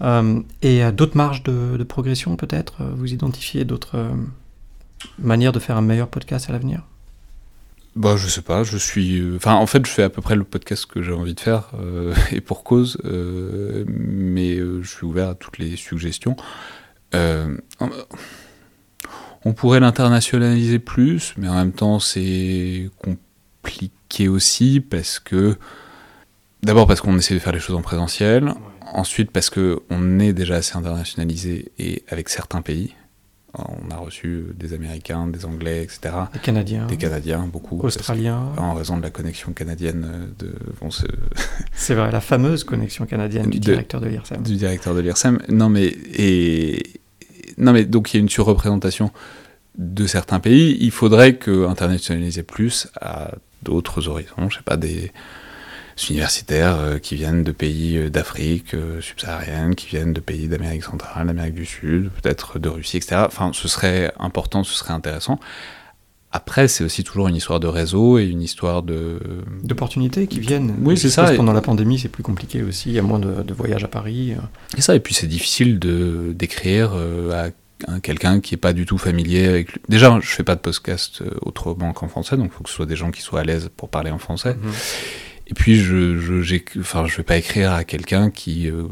[0.02, 4.10] Euh, et d'autres marges de, de progression peut-être Vous identifiez d'autres
[5.20, 6.82] manières de faire un meilleur podcast à l'avenir?
[7.96, 9.36] Bah, je sais pas, je suis.
[9.36, 11.70] Enfin, en fait, je fais à peu près le podcast que j'ai envie de faire,
[11.80, 16.36] euh, et pour cause, euh, mais je suis ouvert à toutes les suggestions.
[17.16, 17.58] Euh,
[19.46, 25.56] on pourrait l'internationaliser plus, mais en même temps, c'est compliqué aussi parce que.
[26.62, 28.54] D'abord parce qu'on essaie de faire les choses en présentiel,
[28.94, 32.96] ensuite parce qu'on est déjà assez internationalisé et avec certains pays.
[33.56, 36.16] On a reçu des Américains, des Anglais, etc.
[36.32, 37.80] Des Canadiens, Des Canadiens, beaucoup.
[37.82, 38.52] Australiens.
[38.56, 41.06] que- en raison de la connexion canadienne de, bon, ce-
[41.74, 44.42] C'est vrai, la fameuse connexion canadienne du De- directeur de l'IRSEM.
[44.42, 45.40] du directeur de l'IRSEM.
[45.50, 46.82] Non, mais, et,
[47.64, 49.12] non, mais donc il y a une surreprésentation
[49.78, 50.78] de certains pays.
[50.82, 53.32] Il faudrait que internationaliser plus à
[53.64, 54.50] d'autres horizons.
[54.50, 55.12] Je sais pas, des
[56.10, 60.84] universitaires euh, qui viennent de pays euh, d'Afrique euh, subsaharienne, qui viennent de pays d'Amérique
[60.84, 63.24] centrale, d'Amérique du Sud, peut-être de Russie, etc.
[63.26, 65.40] Enfin, ce serait important, ce serait intéressant.
[66.36, 69.20] Après, c'est aussi toujours une histoire de réseau et une histoire de.
[69.64, 70.74] D'opportunités qui viennent.
[70.82, 71.32] Oui, Je c'est ça.
[71.36, 72.90] Pendant la pandémie, c'est plus compliqué aussi.
[72.90, 74.34] Il y a moins de, de voyages à Paris.
[74.34, 74.42] euh.
[74.78, 77.32] Et ça, et puis c'est difficile de d'écrire euh,
[77.88, 79.72] à un- quelqu'un qui est pas du tout familier avec.
[79.74, 79.82] lui.
[79.90, 82.76] Déjà, je fais pas de podcast euh, autrement qu'en français, donc il faut que ce
[82.78, 84.58] soit des gens qui soient à l'aise pour parler en français.
[85.46, 88.84] Et puis, je, je, j'ai, enfin, je vais pas écrire à quelqu'un qui, euh,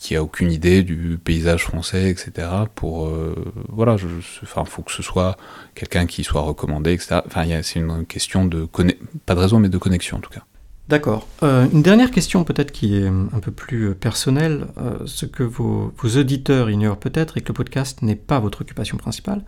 [0.00, 2.48] qui a aucune idée du paysage français, etc.
[2.74, 3.34] Pour, euh,
[3.68, 3.96] voilà,
[4.42, 5.36] enfin, faut que ce soit
[5.74, 7.20] quelqu'un qui soit recommandé, etc.
[7.26, 8.94] Enfin, c'est une question de conne-
[9.26, 10.40] pas de réseau, mais de connexion en tout cas.
[10.88, 11.28] D'accord.
[11.44, 14.66] Euh, une dernière question peut-être qui est un peu plus euh, personnelle.
[15.04, 19.44] Ce que vos, auditeurs ignorent peut-être est que le podcast n'est pas votre occupation principale.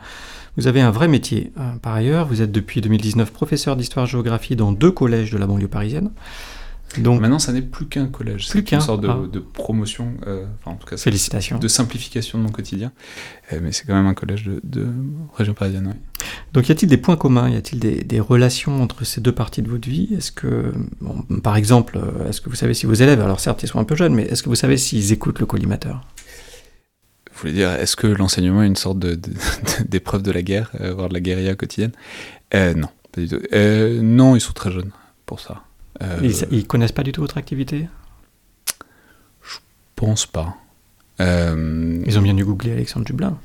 [0.56, 1.50] Vous avez un vrai métier.
[1.80, 6.10] Par ailleurs, vous êtes depuis 2019 professeur d'histoire-géographie dans deux collèges de la banlieue parisienne.
[6.98, 9.20] Donc, Maintenant, ça n'est plus qu'un collège, Plus c'est qu'un, une sorte de, ah.
[9.32, 11.58] de promotion, euh, enfin en tout cas, félicitations.
[11.58, 12.92] de simplification de mon quotidien.
[13.52, 14.86] Euh, mais c'est quand même un collège de, de
[15.36, 15.94] région parisienne.
[16.52, 17.48] Donc, y a-t-il des points communs?
[17.48, 20.08] Y a-t-il des, des relations entre ces deux parties de votre vie?
[20.16, 23.62] Est-ce que, bon, par exemple, euh, est-ce que vous savez si vos élèves, alors certes,
[23.62, 26.02] ils sont un peu jeunes, mais est-ce que vous savez s'ils écoutent le collimateur?
[27.32, 30.42] Vous voulez dire, est-ce que l'enseignement est une sorte de- de- de- d'épreuve de, la
[30.42, 31.92] guerre, euh, voire de la guérilla quotidienne?
[32.54, 33.40] Non, pas du tout.
[34.02, 34.90] Non, ils sont très jeunes
[35.26, 35.62] pour ça.
[36.02, 37.86] Euh, ils, ils connaissent pas du tout votre activité?
[39.42, 39.58] Je
[39.96, 40.56] pense pas.
[41.20, 43.38] Euh, Ils ont bien dû googler Alexandre Dublin.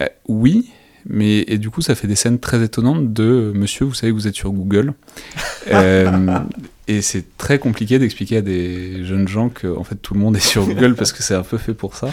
[0.00, 0.70] euh, oui,
[1.08, 4.16] Mais et du coup, ça fait des scènes très étonnantes de Monsieur, vous savez que
[4.16, 4.92] vous êtes sur Google.
[5.72, 6.38] Euh,
[6.86, 10.36] et c'est très compliqué d'expliquer à des jeunes gens que en fait tout le monde
[10.36, 12.08] est sur Google parce que c'est un peu fait pour ça.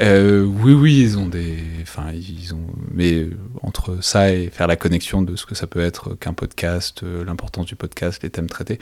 [0.00, 3.26] Euh, oui, oui, ils ont des, enfin, ils ont, mais
[3.62, 7.24] entre ça et faire la connexion de ce que ça peut être qu'un podcast, euh,
[7.24, 8.78] l'importance du podcast, les thèmes traités,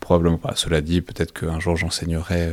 [0.00, 0.54] probablement pas.
[0.56, 2.52] Cela dit, peut-être qu'un jour j'enseignerai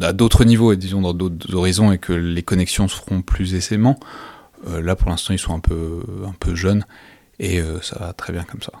[0.00, 3.54] à d'autres niveaux et disons dans d'autres horizons et que les connexions se feront plus
[3.54, 3.98] aisément.
[4.66, 6.86] là, pour l'instant, ils sont un peu, un peu jeunes
[7.38, 8.72] et ça va très bien comme ça.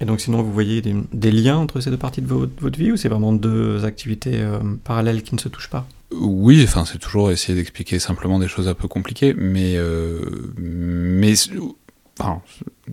[0.00, 2.96] Et donc sinon, vous voyez des, liens entre ces deux parties de votre, vie ou
[2.96, 5.86] c'est vraiment deux activités euh, parallèles qui ne se touchent pas?
[6.12, 11.34] Oui, enfin c'est toujours essayer d'expliquer simplement des choses un peu compliquées, mais, euh, mais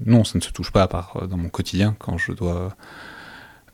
[0.06, 2.76] non, ça ne se touche pas à part euh, dans mon quotidien quand je dois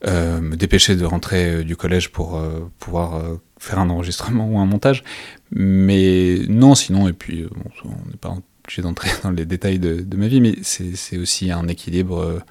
[0.04, 2.42] me dépêcher de rentrer du collège pour
[2.80, 3.22] pouvoir
[3.60, 5.04] faire un enregistrement ou un montage.
[5.52, 7.46] Mais non, sinon, et puis
[7.84, 11.68] on n'est pas obligé d'entrer dans les détails de ma vie, mais c'est aussi un
[11.68, 12.42] équilibre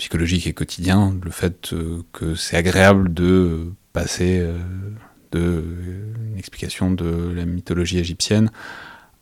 [0.00, 4.56] psychologique et quotidien, le fait euh, que c'est agréable de passer euh,
[5.30, 5.62] de
[6.32, 8.50] une explication de la mythologie égyptienne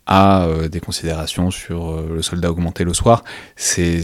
[0.07, 3.25] à euh, des considérations sur le soldat augmenté le soir,
[3.57, 4.03] c'est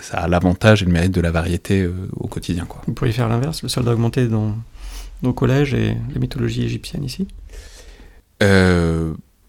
[0.00, 1.86] ça a l'avantage et le mérite de la variété
[2.16, 2.64] au quotidien.
[2.64, 2.80] Quoi.
[2.86, 4.56] Vous pourriez faire l'inverse, le soldat augmenté dans
[5.22, 7.28] nos collèges et la mythologie égyptienne ici?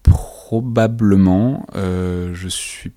[0.02, 1.66] Probablement.
[1.74, 2.90] je suis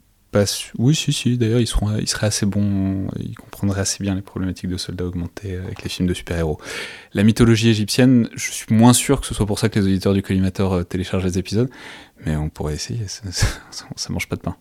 [0.78, 1.38] oui, si, si.
[1.38, 5.58] D'ailleurs, ils, seront, seraient assez bons, ils comprendraient assez bien les problématiques de soldats augmentés
[5.58, 6.60] avec les films de super-héros.
[7.14, 10.14] La mythologie égyptienne, je suis moins sûr que ce soit pour ça que les auditeurs
[10.14, 11.70] du collimateur euh, téléchargent les épisodes,
[12.26, 13.24] mais on pourrait essayer, ça,
[13.96, 14.56] ça, mange pas de pain.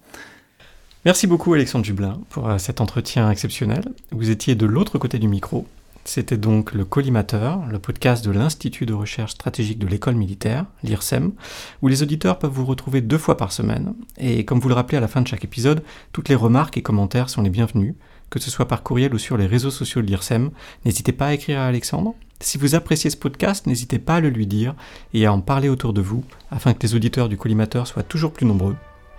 [1.04, 3.82] Merci beaucoup Alexandre Dublin pour euh, cet entretien exceptionnel.
[4.10, 5.66] Vous étiez de l'autre côté du micro,
[6.04, 11.32] c'était donc le Collimateur, le podcast de l'Institut de recherche stratégique de l'école militaire, l'IRSEM,
[11.80, 13.94] où les auditeurs peuvent vous retrouver deux fois par semaine.
[14.18, 15.82] Et comme vous le rappelez à la fin de chaque épisode,
[16.12, 17.94] toutes les remarques et commentaires sont les bienvenus,
[18.30, 20.50] que ce soit par courriel ou sur les réseaux sociaux de l'IRSEM.
[20.84, 22.14] N'hésitez pas à écrire à Alexandre.
[22.40, 24.74] Si vous appréciez ce podcast, n'hésitez pas à le lui dire
[25.14, 28.32] et à en parler autour de vous, afin que les auditeurs du Collimateur soient toujours
[28.32, 28.74] plus nombreux.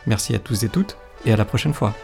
[0.05, 1.95] Merci à tous et toutes, et à la prochaine fois.